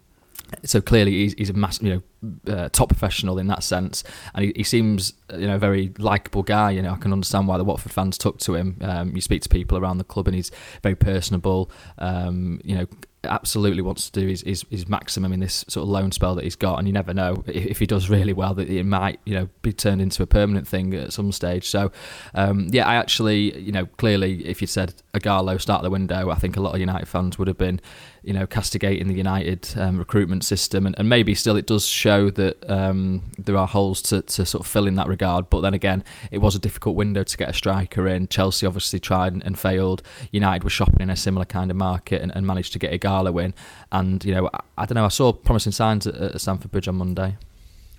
so 0.65 0.81
clearly 0.81 1.11
he's, 1.11 1.33
he's 1.33 1.49
a 1.49 1.53
mass, 1.53 1.81
you 1.81 2.01
know, 2.21 2.53
uh, 2.53 2.69
top 2.69 2.89
professional 2.89 3.39
in 3.39 3.47
that 3.47 3.63
sense, 3.63 4.03
and 4.33 4.45
he, 4.45 4.53
he 4.55 4.63
seems, 4.63 5.13
you 5.31 5.47
know, 5.47 5.55
a 5.55 5.59
very 5.59 5.91
likable 5.97 6.43
guy. 6.43 6.71
You 6.71 6.81
know, 6.81 6.91
I 6.91 6.97
can 6.97 7.11
understand 7.11 7.47
why 7.47 7.57
the 7.57 7.63
Watford 7.63 7.91
fans 7.91 8.17
took 8.17 8.39
to 8.39 8.55
him. 8.55 8.77
Um, 8.81 9.15
you 9.15 9.21
speak 9.21 9.41
to 9.43 9.49
people 9.49 9.77
around 9.77 9.97
the 9.97 10.03
club, 10.03 10.27
and 10.27 10.35
he's 10.35 10.51
very 10.81 10.95
personable. 10.95 11.71
Um, 11.97 12.61
you 12.63 12.75
know, 12.75 12.87
absolutely 13.23 13.81
wants 13.81 14.09
to 14.09 14.19
do 14.19 14.27
his, 14.27 14.41
his, 14.41 14.65
his, 14.69 14.87
maximum 14.87 15.31
in 15.33 15.39
this 15.39 15.63
sort 15.67 15.83
of 15.83 15.89
loan 15.89 16.11
spell 16.11 16.35
that 16.35 16.43
he's 16.43 16.55
got, 16.55 16.77
and 16.77 16.87
you 16.87 16.93
never 16.93 17.13
know 17.13 17.43
if, 17.47 17.79
he 17.79 17.85
does 17.85 18.09
really 18.09 18.33
well 18.33 18.53
that 18.53 18.69
it 18.69 18.83
might 18.83 19.19
you 19.25 19.33
know 19.33 19.49
be 19.61 19.71
turned 19.71 20.01
into 20.01 20.21
a 20.23 20.27
permanent 20.27 20.67
thing 20.67 20.93
at 20.93 21.13
some 21.13 21.31
stage. 21.31 21.67
So 21.67 21.91
um, 22.33 22.67
yeah, 22.71 22.87
I 22.87 22.95
actually 22.95 23.57
you 23.59 23.71
know 23.71 23.85
clearly 23.97 24.45
if 24.45 24.61
you 24.61 24.67
said 24.67 24.93
Ighalo 25.13 25.59
start 25.59 25.83
the 25.83 25.89
window, 25.89 26.29
I 26.29 26.35
think 26.35 26.57
a 26.57 26.61
lot 26.61 26.73
of 26.73 26.79
United 26.79 27.07
fans 27.07 27.37
would 27.37 27.47
have 27.47 27.57
been 27.57 27.79
you 28.23 28.33
know 28.33 28.47
castigating 28.47 29.07
the 29.07 29.13
United 29.13 29.67
um, 29.77 29.97
recruitment 29.97 30.43
system, 30.43 30.85
and, 30.85 30.97
and, 30.97 31.09
maybe 31.09 31.35
still 31.35 31.55
it 31.55 31.67
does 31.67 31.85
show 31.85 32.29
that 32.31 32.69
um, 32.69 33.23
there 33.37 33.57
are 33.57 33.67
holes 33.67 34.01
to, 34.01 34.21
to 34.21 34.45
sort 34.45 34.61
of 34.65 34.67
fill 34.67 34.87
in 34.87 34.95
that 34.95 35.07
regard. 35.07 35.49
But 35.49 35.61
then 35.61 35.73
again, 35.73 36.03
it 36.31 36.39
was 36.39 36.55
a 36.55 36.59
difficult 36.59 36.95
window 36.95 37.23
to 37.23 37.37
get 37.37 37.49
a 37.49 37.53
striker 37.53 38.07
in. 38.07 38.27
Chelsea 38.27 38.65
obviously 38.65 38.99
tried 38.99 39.33
and, 39.33 39.43
and 39.43 39.59
failed. 39.59 40.01
United 40.31 40.63
were 40.63 40.69
shopping 40.69 41.01
in 41.01 41.09
a 41.09 41.15
similar 41.15 41.45
kind 41.45 41.69
of 41.69 41.77
market 41.77 42.21
and, 42.21 42.31
and 42.35 42.47
managed 42.47 42.73
to 42.73 42.79
get 42.79 42.99
Ighalo 42.99 43.43
in. 43.43 43.53
And 43.91 44.23
you 44.23 44.33
know, 44.33 44.49
I, 44.53 44.59
I, 44.77 44.85
don't 44.85 44.95
know. 44.95 45.05
I 45.05 45.09
saw 45.09 45.33
promising 45.33 45.73
signs 45.73 46.07
at, 46.07 46.15
at 46.15 46.41
Stamford 46.41 46.71
Bridge 46.71 46.87
on 46.87 46.95
Monday. 46.95 47.37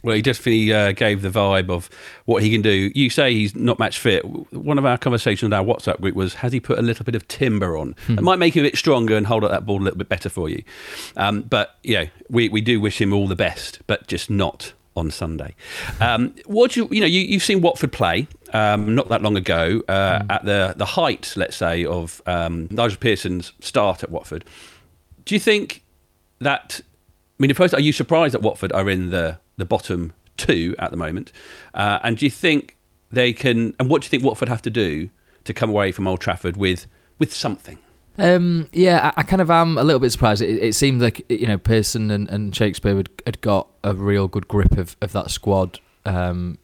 Well, 0.04 0.14
he 0.14 0.22
definitely 0.22 0.72
uh, 0.72 0.92
gave 0.92 1.22
the 1.22 1.30
vibe 1.30 1.70
of 1.70 1.88
what 2.26 2.42
he 2.42 2.50
can 2.50 2.62
do. 2.62 2.92
You 2.94 3.08
say 3.08 3.32
he's 3.32 3.56
not 3.56 3.78
match 3.78 3.98
fit. 3.98 4.22
One 4.52 4.78
of 4.78 4.84
our 4.84 4.98
conversations 4.98 5.52
on 5.52 5.52
our 5.54 5.64
WhatsApp 5.64 6.00
group 6.00 6.14
was, 6.14 6.34
has 6.34 6.52
he 6.52 6.60
put 6.60 6.78
a 6.78 6.82
little 6.82 7.04
bit 7.04 7.14
of 7.14 7.26
timber 7.26 7.76
on? 7.76 7.96
Hmm. 8.06 8.18
It 8.18 8.22
might 8.22 8.38
make 8.38 8.54
him 8.54 8.64
a 8.64 8.68
bit 8.68 8.76
stronger 8.76 9.16
and 9.16 9.26
hold 9.26 9.44
up 9.44 9.50
that 9.50 9.64
ball 9.64 9.80
a 9.80 9.84
little 9.84 9.98
bit 9.98 10.10
better 10.10 10.28
for 10.28 10.50
you. 10.50 10.62
Um, 11.16 11.40
but, 11.40 11.76
yeah, 11.82 12.06
we, 12.28 12.50
we 12.50 12.60
do 12.60 12.80
wish 12.80 13.00
him 13.00 13.14
all 13.14 13.26
the 13.26 13.34
best, 13.34 13.80
but 13.86 14.06
just 14.06 14.28
not 14.28 14.74
on 14.96 15.10
Sunday. 15.10 15.54
Um, 16.00 16.34
what 16.46 16.76
you 16.76 16.88
you 16.90 17.00
know 17.00 17.06
you, 17.06 17.32
have 17.32 17.42
seen 17.42 17.60
Watford 17.60 17.92
play 17.92 18.28
um, 18.52 18.94
not 18.94 19.08
that 19.08 19.22
long 19.22 19.36
ago 19.36 19.82
uh, 19.88 20.20
mm. 20.20 20.26
at 20.30 20.44
the 20.44 20.74
the 20.76 20.84
height, 20.84 21.32
let's 21.36 21.56
say, 21.56 21.84
of 21.84 22.22
um, 22.26 22.68
Nigel 22.70 22.98
Pearson's 22.98 23.52
start 23.60 24.02
at 24.02 24.10
Watford. 24.10 24.44
Do 25.24 25.34
you 25.34 25.40
think 25.40 25.82
that? 26.40 26.80
I 27.40 27.42
mean, 27.42 27.52
first, 27.54 27.74
are 27.74 27.80
you 27.80 27.92
surprised 27.92 28.34
that 28.34 28.42
Watford 28.42 28.70
are 28.72 28.88
in 28.88 29.10
the 29.10 29.38
the 29.56 29.64
bottom 29.64 30.12
two 30.36 30.74
at 30.78 30.90
the 30.90 30.96
moment. 30.96 31.32
Uh, 31.72 31.98
and 32.02 32.18
do 32.18 32.26
you 32.26 32.30
think 32.30 32.76
they 33.10 33.32
can? 33.32 33.74
And 33.78 33.88
what 33.88 34.02
do 34.02 34.06
you 34.06 34.10
think 34.10 34.24
Watford 34.24 34.48
have 34.48 34.62
to 34.62 34.70
do 34.70 35.10
to 35.44 35.54
come 35.54 35.70
away 35.70 35.92
from 35.92 36.06
Old 36.06 36.20
Trafford 36.20 36.56
with 36.56 36.86
with 37.18 37.32
something? 37.32 37.78
Um, 38.16 38.68
yeah, 38.72 39.10
I, 39.16 39.20
I, 39.20 39.22
kind 39.24 39.42
of 39.42 39.50
am 39.50 39.76
a 39.76 39.82
little 39.82 39.98
bit 39.98 40.12
surprised. 40.12 40.40
It, 40.40 40.62
it 40.62 40.74
seemed 40.74 41.02
like 41.02 41.24
you 41.28 41.46
know 41.46 41.58
Pearson 41.58 42.10
and, 42.10 42.28
and 42.30 42.54
Shakespeare 42.54 42.96
had, 42.96 43.08
had, 43.26 43.40
got 43.40 43.68
a 43.82 43.92
real 43.92 44.28
good 44.28 44.46
grip 44.46 44.78
of, 44.78 44.96
of 45.00 45.12
that 45.12 45.30
squad. 45.30 45.80
Um, 46.04 46.58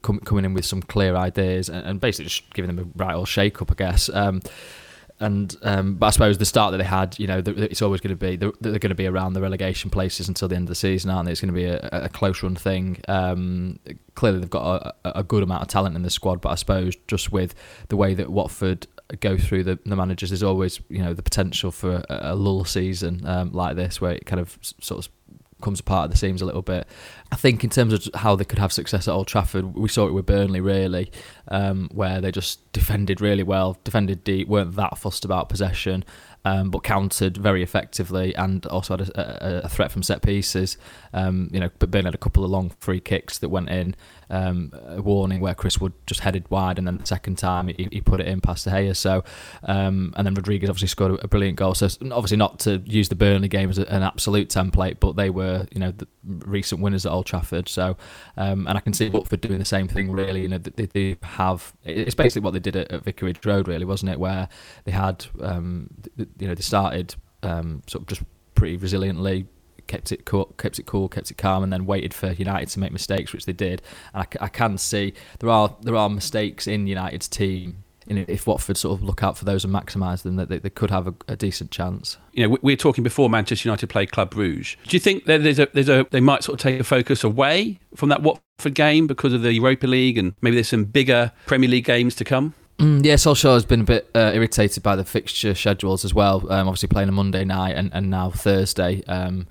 coming 0.00 0.46
in 0.46 0.54
with 0.54 0.64
some 0.64 0.80
clear 0.80 1.14
ideas 1.14 1.68
and, 1.68 1.84
and, 1.86 2.00
basically 2.00 2.24
just 2.24 2.50
giving 2.54 2.74
them 2.74 2.78
a 2.78 3.04
right 3.04 3.14
old 3.14 3.28
shake 3.28 3.60
up, 3.60 3.70
I 3.70 3.74
guess. 3.74 4.08
Um, 4.08 4.40
and 5.24 5.56
um, 5.62 5.94
but 5.94 6.08
I 6.08 6.10
suppose 6.10 6.36
the 6.36 6.44
start 6.44 6.72
that 6.72 6.78
they 6.78 6.84
had, 6.84 7.18
you 7.18 7.26
know, 7.26 7.42
it's 7.46 7.80
always 7.80 8.02
going 8.02 8.16
to 8.16 8.16
be 8.16 8.36
they're, 8.36 8.52
they're, 8.60 8.78
going 8.78 8.90
to 8.90 8.94
be 8.94 9.06
around 9.06 9.32
the 9.32 9.40
relegation 9.40 9.88
places 9.88 10.28
until 10.28 10.48
the 10.48 10.56
end 10.56 10.64
of 10.64 10.68
the 10.68 10.74
season, 10.74 11.10
aren't 11.10 11.26
they? 11.26 11.32
It's 11.32 11.40
going 11.40 11.52
to 11.52 11.58
be 11.58 11.64
a, 11.64 11.88
a 11.92 12.08
close 12.10 12.42
run 12.42 12.54
thing. 12.54 13.00
Um, 13.08 13.78
clearly, 14.14 14.40
they've 14.40 14.50
got 14.50 14.94
a, 15.04 15.20
a, 15.20 15.22
good 15.22 15.42
amount 15.42 15.62
of 15.62 15.68
talent 15.68 15.96
in 15.96 16.02
the 16.02 16.10
squad, 16.10 16.42
but 16.42 16.50
I 16.50 16.56
suppose 16.56 16.94
just 17.08 17.32
with 17.32 17.54
the 17.88 17.96
way 17.96 18.12
that 18.12 18.28
Watford 18.28 18.86
go 19.20 19.38
through 19.38 19.64
the, 19.64 19.78
the 19.86 19.96
managers, 19.96 20.28
there's 20.28 20.42
always 20.42 20.80
you 20.90 21.02
know 21.02 21.14
the 21.14 21.22
potential 21.22 21.70
for 21.70 22.04
a, 22.10 22.20
a 22.32 22.34
lull 22.34 22.66
season 22.66 23.26
um, 23.26 23.50
like 23.52 23.76
this, 23.76 24.02
where 24.02 24.12
it 24.12 24.26
kind 24.26 24.40
of 24.40 24.58
sort 24.60 25.06
of 25.06 25.10
comes 25.64 25.80
apart 25.80 26.04
at 26.04 26.10
the 26.10 26.16
seams 26.16 26.42
a 26.42 26.46
little 26.46 26.62
bit. 26.62 26.86
I 27.32 27.36
think 27.36 27.64
in 27.64 27.70
terms 27.70 27.92
of 27.92 28.08
how 28.14 28.36
they 28.36 28.44
could 28.44 28.58
have 28.58 28.72
success 28.72 29.08
at 29.08 29.12
Old 29.12 29.26
Trafford, 29.26 29.74
we 29.74 29.88
saw 29.88 30.06
it 30.06 30.12
with 30.12 30.26
Burnley 30.26 30.60
really, 30.60 31.10
um, 31.48 31.88
where 31.92 32.20
they 32.20 32.30
just 32.30 32.72
defended 32.72 33.20
really 33.20 33.42
well, 33.42 33.76
defended 33.82 34.22
deep, 34.22 34.46
weren't 34.46 34.76
that 34.76 34.98
fussed 34.98 35.24
about 35.24 35.48
possession, 35.48 36.04
um, 36.44 36.70
but 36.70 36.84
countered 36.84 37.36
very 37.36 37.62
effectively 37.62 38.34
and 38.36 38.66
also 38.66 38.96
had 38.96 39.08
a, 39.08 39.20
a, 39.20 39.60
a 39.62 39.68
threat 39.68 39.90
from 39.90 40.02
set 40.02 40.22
pieces. 40.22 40.76
Um, 41.12 41.48
you 41.52 41.58
know, 41.58 41.70
but 41.78 41.90
Burnley 41.90 42.08
had 42.08 42.14
a 42.14 42.18
couple 42.18 42.44
of 42.44 42.50
long 42.50 42.70
free 42.78 43.00
kicks 43.00 43.38
that 43.38 43.48
went 43.48 43.70
in 43.70 43.96
um, 44.30 44.72
a 44.88 45.02
warning 45.02 45.40
where 45.40 45.54
Chris 45.54 45.80
Wood 45.80 45.92
just 46.06 46.20
headed 46.20 46.50
wide, 46.50 46.78
and 46.78 46.86
then 46.86 46.98
the 46.98 47.06
second 47.06 47.36
time 47.38 47.68
he, 47.68 47.88
he 47.90 48.00
put 48.00 48.20
it 48.20 48.26
in 48.26 48.40
past 48.40 48.64
De 48.64 48.70
Gea. 48.70 48.96
So, 48.96 49.24
um, 49.64 50.12
and 50.16 50.26
then 50.26 50.34
Rodriguez 50.34 50.70
obviously 50.70 50.88
scored 50.88 51.18
a, 51.22 51.28
brilliant 51.28 51.56
goal. 51.56 51.74
So 51.74 51.86
obviously 52.12 52.36
not 52.36 52.60
to 52.60 52.82
use 52.84 53.08
the 53.08 53.14
Burnley 53.14 53.48
game 53.48 53.70
as 53.70 53.78
an 53.78 54.02
absolute 54.02 54.48
template, 54.48 55.00
but 55.00 55.16
they 55.16 55.30
were 55.30 55.66
you 55.72 55.80
know 55.80 55.90
the 55.90 56.06
recent 56.24 56.80
winners 56.80 57.06
at 57.06 57.12
Old 57.12 57.26
Trafford. 57.26 57.68
So, 57.68 57.96
um, 58.36 58.66
and 58.66 58.78
I 58.78 58.80
can 58.80 58.92
see 58.92 59.08
Watford 59.08 59.40
doing 59.40 59.58
the 59.58 59.64
same 59.64 59.88
thing. 59.88 60.10
Really, 60.10 60.42
you 60.42 60.48
know 60.48 60.58
they, 60.58 60.86
they 60.86 61.16
have 61.22 61.72
it's 61.84 62.14
basically 62.14 62.44
what 62.44 62.52
they 62.52 62.60
did 62.60 62.76
at, 62.76 62.92
at 62.92 63.04
Vicarage 63.04 63.44
Road, 63.44 63.68
really, 63.68 63.84
wasn't 63.84 64.12
it? 64.12 64.18
Where 64.18 64.48
they 64.84 64.92
had 64.92 65.26
um, 65.40 65.90
you 66.16 66.48
know 66.48 66.54
they 66.54 66.62
started 66.62 67.14
um, 67.42 67.82
sort 67.86 68.02
of 68.02 68.08
just 68.08 68.22
pretty 68.54 68.78
resiliently 68.78 69.46
kept 69.86 70.12
it 70.12 70.24
cool, 70.24 70.46
kept 70.58 70.78
it 70.78 70.86
cool, 70.86 71.08
kept 71.08 71.30
it 71.30 71.36
calm, 71.36 71.62
and 71.62 71.72
then 71.72 71.86
waited 71.86 72.14
for 72.14 72.32
United 72.32 72.68
to 72.70 72.80
make 72.80 72.92
mistakes, 72.92 73.32
which 73.32 73.46
they 73.46 73.52
did. 73.52 73.82
And 74.12 74.26
I, 74.40 74.44
I 74.44 74.48
can 74.48 74.78
see 74.78 75.14
there 75.40 75.50
are 75.50 75.74
there 75.82 75.96
are 75.96 76.08
mistakes 76.08 76.66
in 76.66 76.86
United's 76.86 77.28
team 77.28 77.84
you 78.06 78.14
know, 78.14 78.24
if 78.28 78.46
Watford 78.46 78.76
sort 78.76 78.98
of 78.98 79.02
look 79.02 79.22
out 79.22 79.38
for 79.38 79.44
those 79.44 79.64
and 79.64 79.72
maximise 79.72 80.22
them, 80.22 80.36
that 80.36 80.48
they, 80.48 80.58
they 80.58 80.70
could 80.70 80.90
have 80.90 81.06
a, 81.06 81.14
a, 81.28 81.36
decent 81.36 81.70
chance. 81.70 82.18
You 82.32 82.44
know, 82.44 82.48
we, 82.50 82.58
we 82.62 82.72
were 82.72 82.76
talking 82.76 83.02
before 83.02 83.30
Manchester 83.30 83.68
United 83.68 83.86
play 83.88 84.06
Club 84.06 84.34
Brugge. 84.34 84.76
Do 84.86 84.96
you 84.96 85.00
think 85.00 85.24
that 85.24 85.42
there's 85.42 85.58
a 85.58 85.68
there's 85.72 85.88
a 85.88 86.06
they 86.10 86.20
might 86.20 86.44
sort 86.44 86.60
of 86.60 86.62
take 86.62 86.80
a 86.80 86.84
focus 86.84 87.24
away 87.24 87.78
from 87.94 88.10
that 88.10 88.22
Watford 88.22 88.74
game 88.74 89.06
because 89.06 89.32
of 89.32 89.42
the 89.42 89.52
Europa 89.52 89.86
League 89.86 90.18
and 90.18 90.34
maybe 90.42 90.56
there's 90.56 90.68
some 90.68 90.84
bigger 90.84 91.32
Premier 91.46 91.68
League 91.68 91.86
games 91.86 92.14
to 92.16 92.24
come? 92.24 92.54
Mm, 92.78 93.04
yeah, 93.04 93.14
Solskjaer 93.14 93.54
has 93.54 93.64
been 93.64 93.82
a 93.82 93.84
bit 93.84 94.10
uh, 94.16 94.32
irritated 94.34 94.82
by 94.82 94.96
the 94.96 95.04
fixture 95.04 95.54
schedules 95.54 96.04
as 96.04 96.12
well. 96.12 96.40
Um, 96.50 96.66
obviously 96.66 96.88
playing 96.88 97.08
a 97.08 97.12
Monday 97.12 97.44
night 97.44 97.76
and, 97.76 97.90
and 97.94 98.10
now 98.10 98.30
Thursday. 98.30 99.04
Um, 99.04 99.46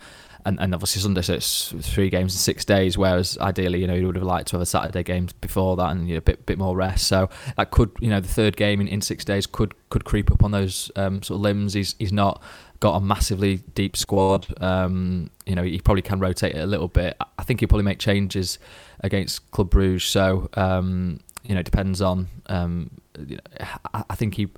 and, 0.46 0.60
and 0.60 0.74
obviously 0.74 1.02
Sunday, 1.02 1.22
so 1.22 1.34
it's 1.34 1.74
three 1.82 2.10
games 2.10 2.34
in 2.34 2.38
six 2.38 2.66
days. 2.66 2.98
Whereas 2.98 3.38
ideally, 3.40 3.80
you 3.80 3.88
know, 3.88 3.94
you 3.94 4.08
would 4.08 4.16
have 4.16 4.26
liked 4.26 4.50
to 4.50 4.56
have 4.56 4.62
a 4.62 4.66
Saturday 4.66 5.04
game 5.04 5.30
before 5.42 5.76
that 5.78 5.92
and 5.92 6.08
you 6.08 6.16
know, 6.16 6.20
a 6.20 6.22
bit 6.22 6.46
bit 6.46 6.58
more 6.58 6.76
rest. 6.76 7.08
So 7.08 7.30
that 7.58 7.72
could, 7.72 7.92
you 8.00 8.10
know, 8.10 8.20
the 8.20 8.28
third 8.28 8.58
game 8.58 8.82
in, 8.82 8.88
in 8.88 9.02
six 9.02 9.24
days 9.24 9.46
could 9.46 9.74
could 9.90 10.06
creep 10.06 10.32
up 10.32 10.44
on 10.44 10.52
those 10.52 10.92
um, 10.96 11.22
sort 11.24 11.38
of 11.38 11.42
limbs. 11.42 11.74
He's 11.74 11.96
he's 12.00 12.14
not 12.14 12.42
got 12.80 12.96
a 12.96 13.00
massively 13.00 13.58
deep 13.76 13.96
squad. 13.96 14.48
Um, 14.62 15.30
you 15.46 15.56
know, 15.56 15.64
he 15.64 15.80
probably 15.80 16.02
can 16.02 16.20
rotate 16.20 16.56
it 16.56 16.60
a 16.60 16.66
little 16.66 16.90
bit. 16.90 17.16
I 17.38 17.44
think 17.44 17.62
he'll 17.62 17.70
probably 17.70 17.86
make 17.86 18.00
changes 18.00 18.60
against 19.00 19.50
Club 19.52 19.70
Bruges. 19.70 20.04
So 20.04 20.50
um, 20.56 21.20
you 21.44 21.54
know, 21.54 21.62
it 21.62 21.66
depends 21.66 22.02
on. 22.02 22.28
Um, 22.48 22.92
you 23.28 23.38
know, 23.38 23.70
I 24.10 24.16
think 24.16 24.36
he 24.36 24.44
I 24.46 24.50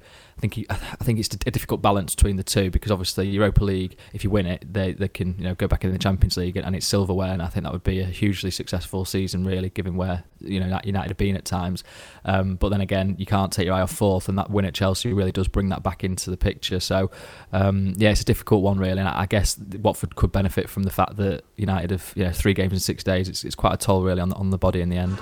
think 0.48 0.54
he, 0.54 0.66
I 0.70 1.04
think 1.04 1.20
it's 1.20 1.34
a 1.34 1.52
difficult 1.52 1.82
balance 1.82 2.16
between 2.16 2.36
the 2.36 2.44
two 2.44 2.70
because 2.70 2.92
obviously 2.92 3.28
Europa 3.28 3.64
League, 3.64 3.98
if 4.14 4.24
you 4.24 4.30
win 4.30 4.46
it, 4.46 4.72
they, 4.72 4.94
they 4.94 5.08
can 5.08 5.36
you 5.38 5.46
know 5.46 5.56
go 5.56 5.68
back 5.68 5.84
in 5.84 5.92
the 5.92 5.98
Champions 5.98 6.38
League 6.38 6.56
and 6.58 6.76
it's 6.76 6.86
silverware, 6.86 7.32
and 7.32 7.42
I 7.42 7.48
think 7.48 7.64
that 7.64 7.74
would 7.74 7.84
be 7.84 8.00
a 8.02 8.06
hugely 8.06 8.52
successful 8.52 9.06
season, 9.06 9.46
really, 9.46 9.70
given 9.70 9.96
where 9.96 10.24
you 10.40 10.60
know 10.60 10.80
United 10.84 11.10
have 11.10 11.18
been 11.18 11.36
at 11.36 11.46
times. 11.46 11.84
Um, 12.26 12.56
but 12.56 12.70
then 12.70 12.82
again, 12.82 13.16
you 13.18 13.26
can't 13.26 13.52
take 13.52 13.66
your 13.66 13.76
eye 13.76 13.82
off 13.82 13.92
fourth, 13.92 14.30
and 14.30 14.38
that 14.38 14.50
win 14.50 14.66
at 14.66 14.74
Chelsea 14.74 15.14
really 15.14 15.32
does 15.32 15.48
bring 15.48 15.70
that 15.70 15.84
back 15.84 16.04
into 16.04 16.30
the 16.30 16.38
picture. 16.38 16.80
So 16.80 17.10
um, 17.52 17.94
yeah, 17.98 18.12
it's 18.12 18.22
a 18.22 18.26
difficult 18.26 18.62
one 18.64 18.78
really, 18.78 19.00
and 19.00 19.10
I 19.10 19.26
guess 19.26 19.58
Watford 19.58 20.16
could 20.16 20.32
benefit 20.32 20.70
from 20.70 20.84
the 20.84 20.92
fact 20.92 21.18
that 21.18 21.44
United 21.56 21.92
have 21.92 22.14
you 22.16 22.26
know, 22.26 22.32
three 22.32 22.54
games 22.54 22.74
in 22.74 22.80
six 22.80 23.04
days. 23.04 23.30
It's, 23.30 23.44
it's 23.44 23.56
quite 23.56 23.74
a 23.74 23.78
toll 23.78 24.04
really 24.04 24.22
on 24.22 24.34
on 24.34 24.50
the 24.50 24.58
body 24.58 24.82
in 24.82 24.90
the 24.90 24.98
end. 24.98 25.18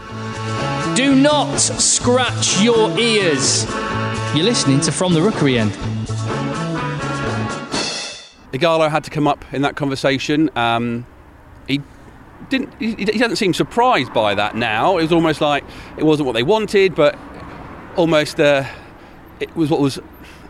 Do 0.95 1.15
not 1.15 1.57
scratch 1.57 2.62
your 2.62 2.97
ears. 2.99 3.65
You're 4.36 4.46
listening 4.46 4.80
to 4.82 4.91
From 4.91 5.13
the 5.13 5.22
Rookery 5.22 5.60
End. 5.60 5.74
Ighalo 8.52 8.89
had 8.89 9.04
to 9.04 9.12
come 9.12 9.28
up 9.28 9.46
in 9.54 9.62
that 9.62 9.76
conversation. 9.76 10.50
Um, 10.56 11.06
he 11.67 11.82
didn't. 12.50 12.74
He, 12.80 12.96
he, 12.96 13.06
doesn't 13.06 13.36
seem 13.36 13.54
surprised 13.54 14.12
by 14.12 14.34
that 14.34 14.56
now. 14.56 14.98
It 14.98 15.04
was 15.04 15.12
almost 15.12 15.39
like 15.39 15.63
it 15.98 16.04
wasn't 16.04 16.26
what 16.26 16.34
they 16.34 16.41
wanted, 16.41 16.96
but 16.96 17.15
almost 17.96 18.39
uh, 18.39 18.65
it 19.39 19.56
was 19.56 19.69
what 19.69 19.80
was 19.80 20.00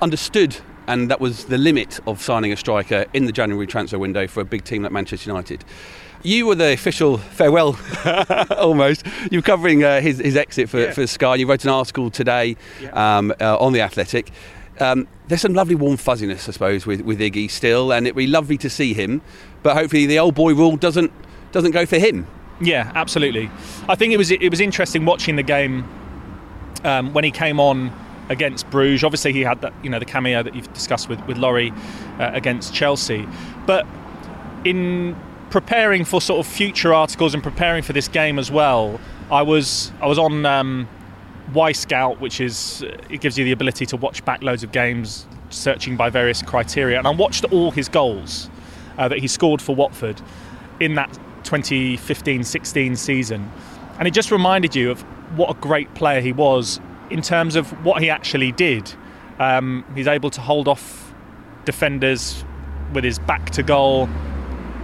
understood, 0.01 0.55
and 0.87 1.11
that 1.11 1.19
was 1.19 1.43
the 1.45 1.57
limit 1.57 1.99
of 2.07 2.21
signing 2.21 2.53
a 2.53 2.55
striker 2.55 3.05
in 3.11 3.25
the 3.25 3.33
January 3.33 3.67
transfer 3.67 3.99
window 3.99 4.27
for 4.27 4.39
a 4.39 4.45
big 4.45 4.63
team 4.63 4.83
like 4.83 4.93
Manchester 4.93 5.29
United. 5.29 5.65
You 6.23 6.47
were 6.47 6.55
the 6.55 6.71
official 6.71 7.17
farewell, 7.17 7.77
almost. 8.57 9.05
You 9.29 9.39
were 9.39 9.43
covering 9.43 9.83
uh, 9.83 9.99
his, 9.99 10.19
his 10.19 10.37
exit 10.37 10.69
for, 10.69 10.79
yeah. 10.79 10.91
for 10.93 11.05
Sky. 11.05 11.35
You 11.35 11.47
wrote 11.47 11.65
an 11.65 11.69
article 11.69 12.09
today 12.09 12.55
yeah. 12.81 13.17
um, 13.17 13.33
uh, 13.41 13.57
on 13.57 13.73
The 13.73 13.81
Athletic. 13.81 14.31
Um, 14.79 15.07
there's 15.27 15.41
some 15.41 15.53
lovely 15.53 15.75
warm 15.75 15.97
fuzziness, 15.97 16.47
I 16.47 16.53
suppose, 16.53 16.85
with, 16.85 17.01
with 17.01 17.19
Iggy 17.19 17.51
still, 17.51 17.91
and 17.91 18.07
it'd 18.07 18.15
be 18.15 18.27
lovely 18.27 18.57
to 18.59 18.69
see 18.69 18.93
him. 18.93 19.21
But 19.63 19.75
hopefully, 19.75 20.05
the 20.05 20.17
old 20.19 20.33
boy 20.33 20.53
rule 20.53 20.77
doesn't 20.77 21.11
doesn't 21.51 21.71
go 21.71 21.85
for 21.85 21.99
him. 21.99 22.25
Yeah, 22.61 22.91
absolutely. 22.95 23.51
I 23.89 23.95
think 23.95 24.13
it 24.13 24.17
was 24.17 24.31
it 24.31 24.49
was 24.49 24.61
interesting 24.61 25.05
watching 25.05 25.35
the 25.35 25.43
game 25.43 25.87
um, 26.85 27.13
when 27.13 27.23
he 27.23 27.31
came 27.31 27.59
on 27.59 27.91
against 28.29 28.69
Bruges. 28.69 29.03
Obviously, 29.03 29.33
he 29.33 29.41
had 29.41 29.61
that 29.61 29.73
you 29.83 29.89
know 29.89 29.99
the 29.99 30.05
cameo 30.05 30.41
that 30.41 30.55
you've 30.55 30.71
discussed 30.73 31.09
with 31.09 31.21
with 31.27 31.37
Laurie 31.37 31.71
uh, 32.19 32.31
against 32.33 32.73
Chelsea, 32.73 33.27
but 33.65 33.85
in 34.63 35.15
preparing 35.53 36.03
for 36.03 36.19
sort 36.19 36.43
of 36.43 36.51
future 36.51 36.95
articles 36.95 37.35
and 37.35 37.43
preparing 37.43 37.83
for 37.83 37.93
this 37.93 38.07
game 38.07 38.39
as 38.39 38.49
well, 38.49 38.99
I 39.29 39.43
was 39.43 39.91
I 40.01 40.07
was 40.07 40.17
on 40.17 40.47
um, 40.47 40.89
Wyscout, 41.51 42.19
which 42.19 42.41
is 42.41 42.81
it 43.07 43.21
gives 43.21 43.37
you 43.37 43.45
the 43.45 43.51
ability 43.51 43.85
to 43.85 43.97
watch 43.97 44.25
back 44.25 44.41
loads 44.41 44.63
of 44.63 44.71
games, 44.71 45.27
searching 45.51 45.95
by 45.95 46.09
various 46.09 46.41
criteria, 46.41 46.97
and 46.97 47.05
I 47.05 47.11
watched 47.11 47.45
all 47.53 47.69
his 47.69 47.87
goals 47.87 48.49
uh, 48.97 49.07
that 49.09 49.19
he 49.19 49.27
scored 49.27 49.61
for 49.61 49.75
Watford 49.75 50.19
in 50.79 50.95
that 50.95 51.11
2015-16 51.43 52.97
season, 52.97 53.51
and 53.99 54.07
it 54.07 54.11
just 54.15 54.31
reminded 54.31 54.75
you 54.75 54.89
of 54.89 55.01
what 55.37 55.55
a 55.55 55.59
great 55.59 55.93
player 55.93 56.19
he 56.19 56.33
was 56.33 56.79
in 57.11 57.21
terms 57.21 57.55
of 57.55 57.69
what 57.85 58.01
he 58.01 58.09
actually 58.09 58.51
did. 58.51 58.91
Um, 59.37 59.85
he's 59.93 60.07
able 60.07 60.31
to 60.31 60.41
hold 60.41 60.67
off 60.67 61.13
defenders 61.63 62.43
with 62.91 63.03
his 63.03 63.19
back 63.19 63.51
to 63.51 63.61
goal 63.61 64.09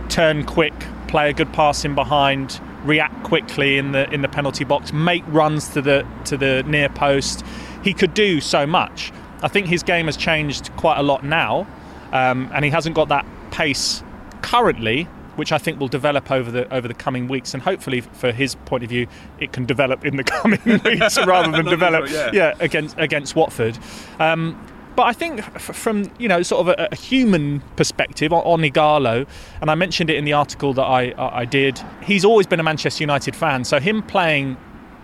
turn 0.09 0.45
quick, 0.45 0.73
play 1.07 1.29
a 1.29 1.33
good 1.33 1.51
pass 1.53 1.85
in 1.85 1.95
behind, 1.95 2.59
react 2.83 3.23
quickly 3.23 3.77
in 3.77 3.91
the 3.91 4.09
in 4.11 4.21
the 4.21 4.27
penalty 4.27 4.63
box, 4.63 4.93
make 4.93 5.23
runs 5.27 5.69
to 5.69 5.81
the 5.81 6.05
to 6.25 6.37
the 6.37 6.63
near 6.63 6.89
post. 6.89 7.43
He 7.83 7.93
could 7.93 8.13
do 8.13 8.41
so 8.41 8.65
much. 8.65 9.11
I 9.41 9.47
think 9.47 9.67
his 9.67 9.83
game 9.83 10.07
has 10.07 10.17
changed 10.17 10.75
quite 10.75 10.97
a 10.97 11.03
lot 11.03 11.23
now, 11.23 11.65
um, 12.11 12.49
and 12.53 12.65
he 12.65 12.71
hasn't 12.71 12.95
got 12.95 13.07
that 13.09 13.25
pace 13.51 14.03
currently, 14.41 15.03
which 15.35 15.51
I 15.51 15.57
think 15.57 15.79
will 15.79 15.87
develop 15.87 16.29
over 16.29 16.51
the 16.51 16.73
over 16.73 16.87
the 16.87 16.93
coming 16.93 17.27
weeks, 17.27 17.53
and 17.53 17.63
hopefully, 17.63 18.01
for 18.01 18.31
his 18.31 18.55
point 18.55 18.83
of 18.83 18.89
view, 18.89 19.07
it 19.39 19.53
can 19.53 19.65
develop 19.65 20.05
in 20.05 20.17
the 20.17 20.23
coming 20.39 20.59
weeks 20.83 21.17
rather 21.25 21.51
than 21.51 21.65
develop, 21.77 22.09
yeah. 22.09 22.31
yeah. 22.33 22.53
against 22.59 22.97
against 22.97 23.35
Watford. 23.35 23.77
Um, 24.19 24.59
but 24.99 25.05
I 25.05 25.13
think 25.13 25.41
from 25.61 26.11
you 26.19 26.27
know 26.27 26.43
sort 26.43 26.67
of 26.67 26.77
a, 26.77 26.89
a 26.91 26.95
human 26.95 27.61
perspective 27.77 28.33
on, 28.33 28.41
on 28.43 28.59
Ighalo, 28.69 29.25
and 29.61 29.71
I 29.71 29.75
mentioned 29.75 30.09
it 30.09 30.17
in 30.17 30.25
the 30.25 30.33
article 30.33 30.73
that 30.73 30.83
I, 30.83 31.13
I 31.17 31.45
did. 31.45 31.81
He's 32.03 32.25
always 32.25 32.45
been 32.47 32.59
a 32.59 32.63
Manchester 32.63 33.01
United 33.01 33.33
fan, 33.33 33.63
so 33.63 33.79
him 33.79 34.03
playing 34.03 34.57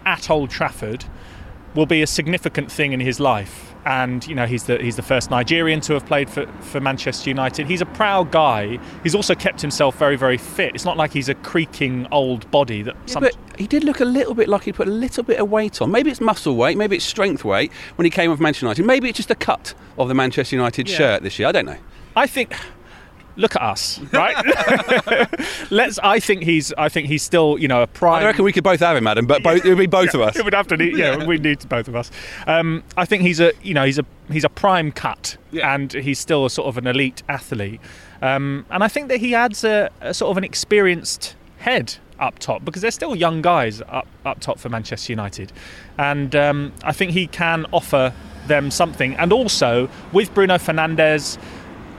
at 0.05 0.29
Old 0.29 0.49
Trafford 0.49 1.05
will 1.75 1.85
be 1.85 2.01
a 2.01 2.07
significant 2.07 2.69
thing 2.69 2.91
in 2.91 2.99
his 2.99 3.21
life 3.21 3.74
and 3.85 4.27
you 4.27 4.35
know 4.35 4.45
he's 4.45 4.63
the 4.63 4.77
he's 4.77 4.95
the 4.95 5.01
first 5.01 5.29
Nigerian 5.29 5.79
to 5.81 5.93
have 5.93 6.05
played 6.05 6.29
for, 6.29 6.47
for 6.61 6.79
Manchester 6.79 7.29
United. 7.29 7.67
He's 7.67 7.81
a 7.81 7.85
proud 7.85 8.31
guy. 8.31 8.79
He's 9.03 9.15
also 9.15 9.35
kept 9.35 9.61
himself 9.61 9.97
very 9.97 10.15
very 10.15 10.37
fit. 10.37 10.73
It's 10.75 10.85
not 10.85 10.97
like 10.97 11.13
he's 11.13 11.29
a 11.29 11.35
creaking 11.35 12.07
old 12.11 12.49
body 12.51 12.81
that. 12.81 12.95
Yeah, 13.07 13.19
but 13.19 13.37
he 13.57 13.67
did 13.67 13.83
look 13.83 13.99
a 13.99 14.05
little 14.05 14.33
bit 14.33 14.49
like 14.49 14.63
he 14.63 14.73
put 14.73 14.87
a 14.87 14.91
little 14.91 15.23
bit 15.23 15.39
of 15.39 15.49
weight 15.49 15.81
on. 15.81 15.91
Maybe 15.91 16.09
it's 16.09 16.21
muscle 16.21 16.55
weight, 16.55 16.77
maybe 16.77 16.95
it's 16.95 17.05
strength 17.05 17.45
weight 17.45 17.71
when 17.95 18.05
he 18.05 18.09
came 18.09 18.31
off 18.31 18.39
Manchester 18.39 18.65
United. 18.65 18.85
Maybe 18.85 19.09
it's 19.09 19.17
just 19.17 19.29
the 19.29 19.35
cut 19.35 19.73
of 19.97 20.07
the 20.07 20.15
Manchester 20.15 20.55
United 20.55 20.89
yeah. 20.89 20.97
shirt 20.97 21.23
this 21.23 21.37
year. 21.39 21.47
I 21.47 21.51
don't 21.51 21.65
know. 21.65 21.77
I 22.15 22.27
think 22.27 22.53
look 23.35 23.55
at 23.55 23.61
us, 23.61 23.99
right? 24.11 24.35
Let's. 25.71 25.99
I 25.99 26.19
think 26.19 26.43
he's. 26.43 26.73
I 26.73 26.89
think 26.89 27.07
he's 27.07 27.23
still, 27.23 27.57
you 27.57 27.67
know, 27.67 27.81
a 27.81 27.87
prime. 27.87 28.23
I 28.23 28.27
reckon 28.27 28.45
we 28.45 28.53
could 28.53 28.63
both 28.63 28.79
have 28.79 28.97
him, 28.97 29.07
Adam. 29.07 29.25
But 29.25 29.43
both, 29.43 29.65
it 29.65 29.69
would 29.69 29.77
be 29.77 29.85
both 29.85 30.13
yeah, 30.13 30.21
of 30.21 30.27
us. 30.27 30.35
It 30.39 30.45
would 30.45 30.53
have 30.53 30.67
to. 30.67 30.77
Need, 30.77 30.97
yeah, 30.97 31.25
we 31.25 31.37
need 31.37 31.67
both 31.69 31.87
of 31.87 31.95
us. 31.95 32.11
Um, 32.47 32.83
I 32.97 33.05
think 33.05 33.23
he's 33.23 33.39
a. 33.39 33.51
You 33.63 33.73
know, 33.73 33.85
he's 33.85 33.99
a. 33.99 34.05
He's 34.31 34.43
a 34.43 34.49
prime 34.49 34.91
cut, 34.91 35.37
yeah. 35.51 35.73
and 35.73 35.91
he's 35.93 36.19
still 36.19 36.45
a 36.45 36.49
sort 36.49 36.67
of 36.67 36.77
an 36.77 36.87
elite 36.87 37.23
athlete. 37.29 37.79
Um, 38.21 38.65
and 38.71 38.83
I 38.83 38.87
think 38.87 39.09
that 39.09 39.19
he 39.19 39.35
adds 39.35 39.63
a, 39.63 39.91
a 40.01 40.13
sort 40.13 40.31
of 40.31 40.37
an 40.37 40.43
experienced 40.43 41.35
head 41.59 41.95
up 42.19 42.39
top 42.39 42.63
because 42.63 42.81
they're 42.81 42.91
still 42.91 43.15
young 43.15 43.41
guys 43.41 43.81
up 43.89 44.07
up 44.25 44.39
top 44.39 44.57
for 44.59 44.69
Manchester 44.69 45.11
United, 45.11 45.51
and 45.97 46.35
um, 46.35 46.73
I 46.83 46.91
think 46.91 47.11
he 47.11 47.27
can 47.27 47.65
offer 47.71 48.13
them 48.47 48.71
something. 48.71 49.15
And 49.15 49.33
also 49.33 49.89
with 50.11 50.33
Bruno 50.33 50.55
Fernandes 50.55 51.37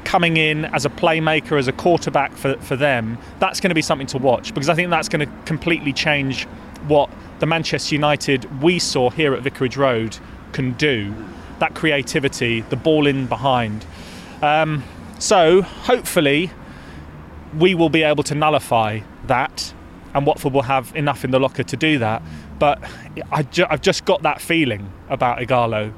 coming 0.07 0.37
in 0.37 0.64
as 0.66 0.87
a 0.87 0.88
playmaker, 0.88 1.59
as 1.59 1.66
a 1.66 1.73
quarterback 1.73 2.33
for, 2.37 2.57
for 2.59 2.77
them, 2.77 3.19
that's 3.40 3.61
going 3.61 3.71
to 3.71 3.75
be 3.75 3.83
something 3.83 4.07
to 4.07 4.19
watch 4.19 4.55
because 4.55 4.69
I 4.69 4.75
think 4.75 4.88
that's 4.88 5.09
going 5.09 5.27
to 5.27 5.33
completely 5.45 5.92
change 5.92 6.45
what 6.87 7.11
the 7.40 7.47
Manchester 7.47 7.95
United 7.97 8.62
we 8.62 8.79
saw 8.79 9.11
here 9.11 9.35
at 9.35 9.42
Vicarage 9.42 9.77
Road 9.77 10.16
can 10.53 10.73
do. 10.75 11.12
That 11.59 11.75
creativity, 11.75 12.61
the 12.61 12.77
ball 12.77 13.07
in 13.07 13.27
behind. 13.27 13.85
Um, 14.42 14.85
so 15.19 15.62
hopefully 15.62 16.51
we 17.59 17.75
will 17.75 17.90
be 17.90 18.05
able 18.05 18.23
to 18.25 18.35
nullify 18.35 19.01
that 19.27 19.75
and 20.14 20.25
Watford 20.25 20.53
will 20.53 20.62
have 20.62 20.95
enough 20.95 21.25
in 21.25 21.33
the 21.33 21.40
locker 21.40 21.64
to 21.64 21.77
do 21.77 21.99
that. 21.99 22.23
But 22.61 22.83
I 23.33 23.47
I've 23.69 23.83
just 23.83 24.05
got 24.05 24.23
that 24.23 24.40
feeling 24.40 24.90
about 25.09 25.38
Ighalo. 25.38 25.92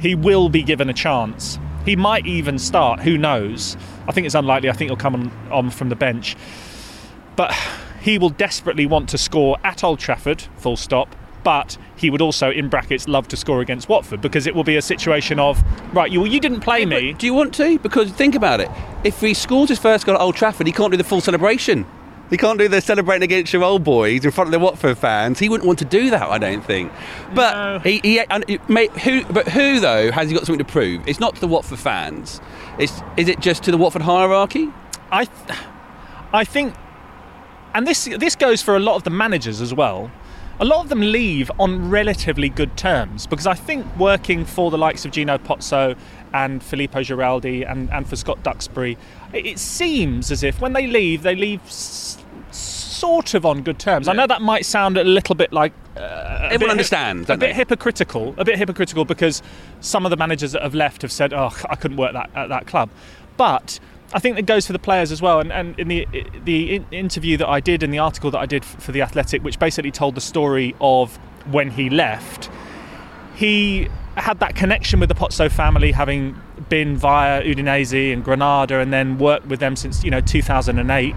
He 0.00 0.14
will 0.14 0.50
be 0.50 0.62
given 0.62 0.90
a 0.90 0.92
chance 0.92 1.58
he 1.84 1.96
might 1.96 2.26
even 2.26 2.58
start. 2.58 3.00
Who 3.00 3.18
knows? 3.18 3.76
I 4.08 4.12
think 4.12 4.26
it's 4.26 4.34
unlikely. 4.34 4.68
I 4.68 4.72
think 4.72 4.90
he'll 4.90 4.96
come 4.96 5.14
on, 5.14 5.32
on 5.50 5.70
from 5.70 5.88
the 5.88 5.96
bench. 5.96 6.36
But 7.36 7.54
he 8.00 8.18
will 8.18 8.30
desperately 8.30 8.86
want 8.86 9.08
to 9.10 9.18
score 9.18 9.58
at 9.64 9.82
Old 9.82 9.98
Trafford, 9.98 10.42
full 10.56 10.76
stop. 10.76 11.14
But 11.42 11.76
he 11.96 12.08
would 12.08 12.22
also, 12.22 12.50
in 12.50 12.68
brackets, 12.68 13.06
love 13.06 13.28
to 13.28 13.36
score 13.36 13.60
against 13.60 13.88
Watford 13.88 14.22
because 14.22 14.46
it 14.46 14.54
will 14.54 14.64
be 14.64 14.76
a 14.76 14.82
situation 14.82 15.38
of, 15.38 15.62
right, 15.94 16.10
you, 16.10 16.24
you 16.24 16.40
didn't 16.40 16.60
play 16.60 16.80
yeah, 16.80 16.86
me. 16.86 17.12
Do 17.12 17.26
you 17.26 17.34
want 17.34 17.52
to? 17.54 17.78
Because 17.80 18.10
think 18.12 18.34
about 18.34 18.60
it. 18.60 18.70
If 19.04 19.20
he 19.20 19.34
scores 19.34 19.68
his 19.68 19.78
first 19.78 20.06
goal 20.06 20.14
at 20.14 20.20
Old 20.22 20.36
Trafford, 20.36 20.66
he 20.66 20.72
can't 20.72 20.90
do 20.90 20.96
the 20.96 21.04
full 21.04 21.20
celebration 21.20 21.86
He 22.30 22.36
can't 22.36 22.58
do 22.58 22.68
the 22.68 22.80
celebrating 22.80 23.22
against 23.22 23.52
your 23.52 23.62
old 23.62 23.84
boys 23.84 24.24
in 24.24 24.30
front 24.30 24.48
of 24.48 24.52
the 24.52 24.58
Watford 24.58 24.96
fans. 24.98 25.38
He 25.38 25.48
wouldn't 25.48 25.66
want 25.66 25.78
to 25.80 25.84
do 25.84 26.10
that, 26.10 26.22
I 26.22 26.38
don't 26.38 26.64
think. 26.64 26.90
But 27.34 27.54
No. 27.54 27.78
he, 27.80 28.00
he 28.02 28.24
mate, 28.68 28.90
who, 28.92 29.24
but 29.26 29.46
who 29.48 29.78
though 29.80 30.10
has 30.10 30.30
he 30.30 30.34
got 30.36 30.46
something 30.46 30.64
to 30.64 30.70
prove? 30.72 31.06
It's 31.06 31.20
not 31.20 31.34
to 31.36 31.40
the 31.40 31.48
Watford 31.48 31.78
fans. 31.78 32.40
It's 32.78 33.02
is 33.16 33.28
it 33.28 33.40
just 33.40 33.62
to 33.64 33.70
the 33.70 33.76
Watford 33.78 34.02
hierarchy? 34.02 34.68
I, 35.12 35.26
th- 35.26 35.58
I 36.32 36.44
think, 36.44 36.74
and 37.74 37.86
this 37.86 38.04
this 38.18 38.34
goes 38.34 38.62
for 38.62 38.74
a 38.74 38.80
lot 38.80 38.96
of 38.96 39.04
the 39.04 39.10
managers 39.10 39.60
as 39.60 39.72
well. 39.74 40.10
A 40.60 40.64
lot 40.64 40.82
of 40.84 40.88
them 40.88 41.00
leave 41.00 41.50
on 41.58 41.90
relatively 41.90 42.48
good 42.48 42.76
terms 42.76 43.26
because 43.26 43.46
I 43.46 43.54
think 43.54 43.84
working 43.96 44.44
for 44.44 44.70
the 44.70 44.78
likes 44.78 45.04
of 45.04 45.10
Gino 45.10 45.36
Pozzo 45.36 45.96
and 46.34 46.62
Filippo 46.62 47.00
Giraldi 47.00 47.62
and, 47.70 47.88
and 47.90 48.06
for 48.06 48.16
Scott 48.16 48.42
Duxbury, 48.42 48.98
it, 49.32 49.58
seems 49.58 50.30
as 50.30 50.42
if 50.42 50.60
when 50.60 50.72
they 50.74 50.86
leave, 50.86 51.22
they 51.22 51.34
leave 51.36 51.62
s- 51.66 52.18
sort 52.50 53.34
of 53.34 53.46
on 53.46 53.62
good 53.62 53.78
terms. 53.78 54.08
I 54.08 54.12
know 54.12 54.26
that 54.26 54.42
might 54.42 54.66
sound 54.66 54.96
a 54.98 55.04
little 55.04 55.34
bit 55.34 55.52
like 55.52 55.72
uh, 55.96 56.00
a 56.00 56.44
Everyone 56.46 56.58
bit- 56.60 56.70
understands, 56.70 57.30
a 57.30 57.36
bit 57.36 57.40
they? 57.40 57.52
hypocritical, 57.54 58.34
a 58.36 58.44
bit 58.44 58.58
hypocritical 58.58 59.04
because 59.04 59.42
some 59.80 60.04
of 60.04 60.10
the 60.10 60.16
managers 60.16 60.52
that 60.52 60.62
have 60.62 60.74
left 60.74 61.02
have 61.02 61.12
said, 61.12 61.32
"Oh, 61.32 61.52
I 61.70 61.76
couldn't 61.76 61.96
work 61.96 62.12
that 62.14 62.30
at 62.34 62.48
that 62.48 62.66
club," 62.66 62.90
but 63.36 63.78
I 64.12 64.18
think 64.18 64.38
it 64.38 64.46
goes 64.46 64.66
for 64.66 64.72
the 64.72 64.78
players 64.78 65.12
as 65.12 65.22
well. 65.22 65.38
And, 65.40 65.52
and 65.52 65.78
in 65.78 65.88
the 65.88 66.06
the 66.44 66.82
interview 66.90 67.36
that 67.36 67.48
I 67.48 67.60
did 67.60 67.82
and 67.84 67.92
the 67.94 67.98
article 68.00 68.30
that 68.32 68.38
I 68.40 68.46
did 68.46 68.64
for 68.64 68.90
the 68.92 69.02
Athletic, 69.02 69.42
which 69.44 69.58
basically 69.58 69.90
told 69.92 70.14
the 70.16 70.20
story 70.20 70.74
of 70.80 71.16
when 71.50 71.70
he 71.70 71.90
left, 71.90 72.50
he 73.36 73.88
had 74.16 74.38
that 74.40 74.54
connection 74.54 75.00
with 75.00 75.08
the 75.08 75.14
Pozzo 75.14 75.50
family, 75.50 75.92
having 75.92 76.40
been 76.68 76.96
via 76.96 77.42
Udinese 77.42 78.12
and 78.12 78.24
Granada, 78.24 78.78
and 78.78 78.92
then 78.92 79.18
worked 79.18 79.46
with 79.46 79.60
them 79.60 79.76
since 79.76 80.04
you 80.04 80.10
know 80.10 80.20
2008. 80.20 81.14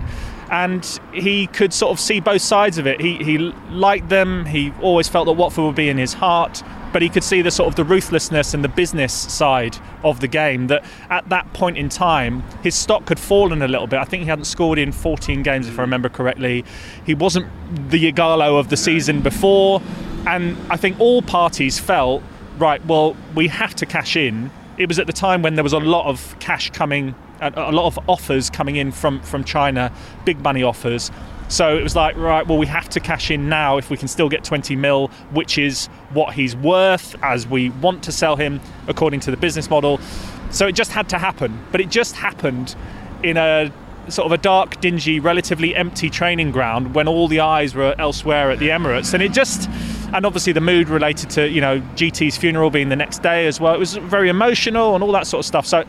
And 0.49 0.99
he 1.13 1.47
could 1.47 1.73
sort 1.73 1.91
of 1.91 1.99
see 1.99 2.21
both 2.21 2.41
sides 2.41 2.77
of 2.77 2.87
it. 2.87 3.01
He 3.01 3.17
he 3.17 3.37
liked 3.37 4.09
them. 4.09 4.45
He 4.45 4.71
always 4.81 5.07
felt 5.07 5.25
that 5.25 5.33
Watford 5.33 5.65
would 5.65 5.75
be 5.75 5.89
in 5.89 5.97
his 5.97 6.13
heart, 6.13 6.63
but 6.93 7.01
he 7.01 7.09
could 7.09 7.23
see 7.23 7.41
the 7.41 7.51
sort 7.51 7.67
of 7.67 7.75
the 7.75 7.83
ruthlessness 7.83 8.53
and 8.53 8.63
the 8.63 8.69
business 8.69 9.13
side 9.13 9.77
of 10.03 10.21
the 10.21 10.27
game. 10.27 10.67
That 10.67 10.85
at 11.09 11.27
that 11.29 11.51
point 11.53 11.77
in 11.77 11.89
time, 11.89 12.43
his 12.63 12.75
stock 12.75 13.09
had 13.09 13.19
fallen 13.19 13.61
a 13.61 13.67
little 13.67 13.87
bit. 13.87 13.99
I 13.99 14.05
think 14.05 14.23
he 14.23 14.29
hadn't 14.29 14.45
scored 14.45 14.79
in 14.79 14.93
14 14.93 15.43
games, 15.43 15.67
if 15.67 15.77
I 15.77 15.81
remember 15.81 16.07
correctly. 16.07 16.63
He 17.05 17.13
wasn't 17.13 17.47
the 17.89 18.11
Ighalo 18.11 18.57
of 18.57 18.69
the 18.69 18.77
season 18.77 19.21
before, 19.21 19.81
and 20.25 20.57
I 20.69 20.77
think 20.77 20.97
all 20.99 21.21
parties 21.21 21.77
felt 21.77 22.23
right. 22.57 22.83
Well, 22.85 23.15
we 23.35 23.47
have 23.47 23.75
to 23.75 23.85
cash 23.85 24.15
in. 24.15 24.51
It 24.77 24.87
was 24.87 24.99
at 24.99 25.07
the 25.07 25.13
time 25.13 25.41
when 25.41 25.55
there 25.55 25.63
was 25.63 25.73
a 25.73 25.79
lot 25.79 26.07
of 26.07 26.35
cash 26.39 26.69
coming, 26.71 27.15
a 27.41 27.51
a 27.55 27.71
lot 27.71 27.87
of 27.87 27.99
offers 28.09 28.49
coming 28.49 28.75
in 28.75 28.91
from 28.91 29.21
from 29.21 29.43
China, 29.43 29.91
big 30.25 30.39
money 30.41 30.63
offers. 30.63 31.11
So 31.49 31.77
it 31.77 31.83
was 31.83 31.95
like, 31.95 32.17
right, 32.17 32.45
well, 32.45 32.57
we 32.57 32.67
have 32.67 32.89
to 32.89 32.99
cash 32.99 33.31
in 33.31 33.47
now 33.47 33.77
if 33.77 33.89
we 33.89 33.95
can 33.95 34.09
still 34.09 34.27
get 34.27 34.43
20 34.43 34.75
mil, 34.75 35.07
which 35.31 35.57
is 35.57 35.87
what 36.11 36.33
he's 36.33 36.57
worth 36.57 37.15
as 37.23 37.47
we 37.47 37.69
want 37.69 38.03
to 38.03 38.11
sell 38.11 38.35
him 38.35 38.59
according 38.87 39.21
to 39.21 39.31
the 39.31 39.37
business 39.37 39.69
model. 39.69 39.99
So 40.51 40.67
it 40.67 40.73
just 40.73 40.91
had 40.91 41.07
to 41.09 41.17
happen. 41.17 41.57
But 41.71 41.79
it 41.79 41.89
just 41.89 42.17
happened 42.17 42.75
in 43.23 43.37
a 43.37 43.71
sort 44.09 44.25
of 44.25 44.31
a 44.33 44.37
dark, 44.37 44.81
dingy, 44.81 45.19
relatively 45.19 45.75
empty 45.75 46.09
training 46.09 46.51
ground 46.51 46.95
when 46.95 47.07
all 47.07 47.27
the 47.27 47.39
eyes 47.39 47.75
were 47.75 47.95
elsewhere 47.97 48.51
at 48.51 48.59
the 48.59 48.69
Emirates. 48.69 49.13
And 49.13 49.23
it 49.23 49.31
just, 49.31 49.69
and 50.13 50.25
obviously 50.25 50.53
the 50.53 50.61
mood 50.61 50.89
related 50.89 51.29
to, 51.31 51.49
you 51.49 51.61
know, 51.61 51.79
GT's 51.95 52.37
funeral 52.37 52.69
being 52.69 52.89
the 52.89 52.95
next 52.95 53.21
day 53.21 53.47
as 53.47 53.59
well. 53.59 53.73
It 53.73 53.79
was 53.79 53.95
very 53.95 54.29
emotional 54.29 54.95
and 54.95 55.03
all 55.03 55.11
that 55.11 55.27
sort 55.27 55.39
of 55.39 55.45
stuff. 55.45 55.65
So 55.65 55.83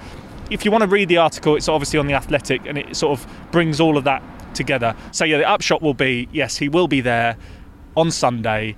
if 0.50 0.64
you 0.64 0.70
want 0.70 0.82
to 0.82 0.88
read 0.88 1.08
the 1.08 1.18
article, 1.18 1.56
it's 1.56 1.68
obviously 1.68 1.98
on 1.98 2.06
the 2.06 2.14
Athletic, 2.14 2.62
and 2.66 2.78
it 2.78 2.96
sort 2.96 3.18
of 3.18 3.26
brings 3.50 3.80
all 3.80 3.96
of 3.96 4.04
that 4.04 4.22
together. 4.54 4.94
So 5.12 5.24
yeah, 5.24 5.38
the 5.38 5.48
upshot 5.48 5.82
will 5.82 5.94
be 5.94 6.28
yes, 6.32 6.56
he 6.56 6.68
will 6.68 6.88
be 6.88 7.00
there 7.00 7.36
on 7.96 8.10
Sunday. 8.10 8.76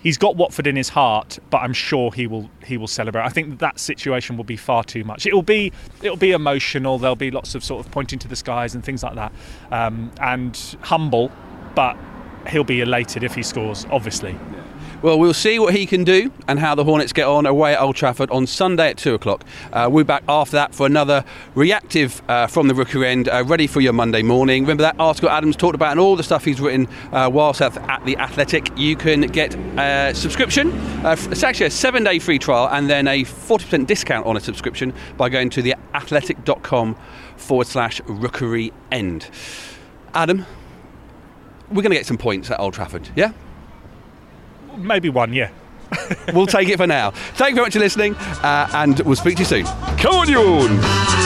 He's 0.00 0.16
got 0.16 0.36
Watford 0.36 0.68
in 0.68 0.76
his 0.76 0.90
heart, 0.90 1.40
but 1.50 1.58
I'm 1.58 1.72
sure 1.72 2.12
he 2.12 2.26
will 2.26 2.48
he 2.64 2.76
will 2.76 2.86
celebrate. 2.86 3.22
I 3.22 3.30
think 3.30 3.58
that 3.58 3.80
situation 3.80 4.36
will 4.36 4.44
be 4.44 4.56
far 4.56 4.84
too 4.84 5.02
much. 5.02 5.26
It 5.26 5.34
will 5.34 5.42
be 5.42 5.72
it 6.02 6.10
will 6.10 6.16
be 6.16 6.32
emotional. 6.32 6.98
There'll 6.98 7.16
be 7.16 7.30
lots 7.32 7.54
of 7.54 7.64
sort 7.64 7.84
of 7.84 7.90
pointing 7.90 8.18
to 8.20 8.28
the 8.28 8.36
skies 8.36 8.74
and 8.74 8.84
things 8.84 9.02
like 9.02 9.16
that, 9.16 9.32
um, 9.72 10.12
and 10.20 10.56
humble, 10.82 11.32
but 11.74 11.96
he'll 12.48 12.64
be 12.64 12.80
elated 12.80 13.24
if 13.24 13.34
he 13.34 13.42
scores. 13.42 13.86
Obviously, 13.90 14.38
Well, 15.00 15.16
we'll 15.16 15.32
see 15.32 15.60
what 15.60 15.74
he 15.74 15.86
can 15.86 16.02
do 16.02 16.32
and 16.48 16.58
how 16.58 16.74
the 16.74 16.82
Hornets 16.82 17.12
get 17.12 17.28
on 17.28 17.46
away 17.46 17.74
at 17.74 17.80
Old 17.80 17.94
Trafford 17.94 18.32
on 18.32 18.48
Sunday 18.48 18.90
at 18.90 18.98
2 18.98 19.14
o'clock. 19.14 19.44
Uh, 19.72 19.88
we'll 19.88 20.02
be 20.02 20.08
back 20.08 20.24
after 20.28 20.56
that 20.56 20.74
for 20.74 20.86
another 20.86 21.24
reactive 21.54 22.20
uh, 22.28 22.48
from 22.48 22.66
the 22.66 22.74
Rookery 22.74 23.06
end, 23.06 23.28
uh, 23.28 23.44
ready 23.46 23.68
for 23.68 23.80
your 23.80 23.92
Monday 23.92 24.22
morning. 24.22 24.64
Remember 24.64 24.82
that 24.82 24.96
article 24.98 25.30
Adam's 25.30 25.54
talked 25.54 25.76
about 25.76 25.92
and 25.92 26.00
all 26.00 26.16
the 26.16 26.24
stuff 26.24 26.44
he's 26.44 26.60
written 26.60 26.88
uh, 27.12 27.30
whilst 27.32 27.62
at, 27.62 27.76
at 27.88 28.04
the 28.06 28.16
Athletic? 28.16 28.76
You 28.76 28.96
can 28.96 29.20
get 29.20 29.54
a 29.78 30.12
subscription. 30.16 30.72
Uh, 31.06 31.14
it's 31.30 31.44
actually 31.44 31.66
a 31.66 31.70
seven 31.70 32.02
day 32.02 32.18
free 32.18 32.40
trial 32.40 32.68
and 32.68 32.90
then 32.90 33.06
a 33.06 33.22
40% 33.22 33.86
discount 33.86 34.26
on 34.26 34.36
a 34.36 34.40
subscription 34.40 34.92
by 35.16 35.28
going 35.28 35.48
to 35.50 35.62
theathletic.com 35.62 36.96
forward 37.36 37.68
slash 37.68 38.00
Rookery 38.06 38.72
end. 38.90 39.30
Adam, 40.12 40.44
we're 41.68 41.82
going 41.82 41.90
to 41.90 41.96
get 41.96 42.06
some 42.06 42.18
points 42.18 42.50
at 42.50 42.58
Old 42.58 42.74
Trafford, 42.74 43.08
yeah? 43.14 43.30
Maybe 44.78 45.08
one. 45.08 45.32
Yeah. 45.32 45.50
we'll 46.34 46.46
take 46.46 46.68
it 46.68 46.76
for 46.76 46.86
now. 46.86 47.10
Thank 47.10 47.50
you 47.50 47.56
very 47.56 47.66
much 47.66 47.72
for 47.72 47.78
listening, 47.78 48.14
uh, 48.16 48.68
and 48.74 49.00
we'll 49.00 49.16
speak 49.16 49.36
to 49.36 49.42
you 49.42 49.46
soon. 49.46 49.64
Come 49.96 50.14
on, 50.14 50.28
you! 50.28 51.17